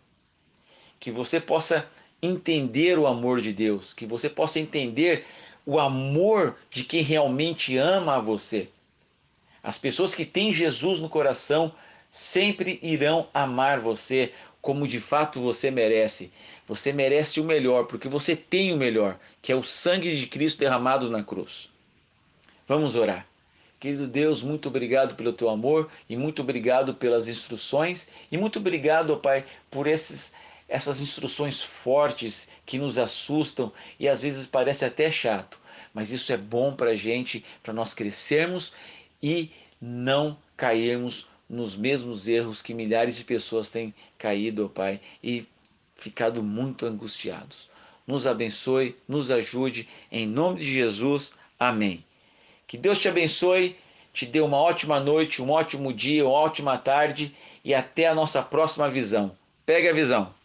Que 1.00 1.10
você 1.10 1.40
possa 1.40 1.88
entender 2.20 2.98
o 2.98 3.06
amor 3.06 3.40
de 3.40 3.52
Deus, 3.52 3.94
que 3.94 4.04
você 4.04 4.28
possa 4.28 4.60
entender 4.60 5.24
o 5.64 5.78
amor 5.78 6.56
de 6.70 6.84
quem 6.84 7.02
realmente 7.02 7.76
ama 7.76 8.16
a 8.16 8.20
você. 8.20 8.68
As 9.62 9.78
pessoas 9.78 10.14
que 10.14 10.24
têm 10.24 10.52
Jesus 10.52 11.00
no 11.00 11.08
coração 11.08 11.72
sempre 12.10 12.78
irão 12.82 13.28
amar 13.32 13.80
você 13.80 14.32
como 14.60 14.88
de 14.88 15.00
fato 15.00 15.40
você 15.40 15.70
merece. 15.70 16.32
Você 16.68 16.92
merece 16.92 17.40
o 17.40 17.44
melhor, 17.44 17.86
porque 17.86 18.08
você 18.08 18.36
tem 18.36 18.74
o 18.74 18.76
melhor, 18.76 19.18
que 19.40 19.50
é 19.50 19.56
o 19.56 19.64
sangue 19.64 20.14
de 20.14 20.26
Cristo 20.26 20.58
derramado 20.58 21.10
na 21.10 21.24
cruz. 21.24 21.70
Vamos 22.68 22.94
orar. 22.94 23.26
Querido 23.80 24.06
Deus, 24.06 24.42
muito 24.42 24.68
obrigado 24.68 25.14
pelo 25.14 25.32
teu 25.32 25.48
amor 25.48 25.88
e 26.08 26.16
muito 26.16 26.42
obrigado 26.42 26.92
pelas 26.92 27.26
instruções 27.26 28.06
e 28.30 28.36
muito 28.36 28.58
obrigado, 28.58 29.16
Pai, 29.16 29.46
por 29.70 29.86
esses, 29.86 30.32
essas 30.68 31.00
instruções 31.00 31.62
fortes 31.62 32.46
que 32.66 32.76
nos 32.76 32.98
assustam 32.98 33.72
e 33.98 34.06
às 34.06 34.20
vezes 34.20 34.46
parece 34.46 34.84
até 34.84 35.10
chato, 35.10 35.58
mas 35.94 36.12
isso 36.12 36.32
é 36.32 36.36
bom 36.36 36.74
para 36.74 36.90
a 36.90 36.96
gente, 36.96 37.44
para 37.62 37.72
nós 37.72 37.94
crescermos 37.94 38.74
e 39.22 39.50
não 39.80 40.36
cairmos 40.56 41.26
nos 41.48 41.74
mesmos 41.74 42.28
erros 42.28 42.60
que 42.60 42.74
milhares 42.74 43.16
de 43.16 43.24
pessoas 43.24 43.70
têm 43.70 43.94
caído, 44.18 44.68
Pai, 44.68 45.00
e 45.22 45.46
ficado 45.98 46.42
muito 46.42 46.86
angustiados. 46.86 47.68
Nos 48.06 48.26
abençoe, 48.26 48.96
nos 49.06 49.30
ajude, 49.30 49.86
em 50.10 50.26
nome 50.26 50.60
de 50.60 50.72
Jesus. 50.72 51.32
Amém. 51.58 52.02
Que 52.66 52.78
Deus 52.78 52.98
te 52.98 53.08
abençoe, 53.08 53.76
te 54.14 54.24
dê 54.24 54.40
uma 54.40 54.56
ótima 54.56 54.98
noite, 54.98 55.42
um 55.42 55.50
ótimo 55.50 55.92
dia, 55.92 56.24
uma 56.24 56.32
ótima 56.32 56.78
tarde 56.78 57.34
e 57.62 57.74
até 57.74 58.06
a 58.06 58.14
nossa 58.14 58.42
próxima 58.42 58.88
visão. 58.88 59.36
Pegue 59.66 59.88
a 59.88 59.92
visão. 59.92 60.37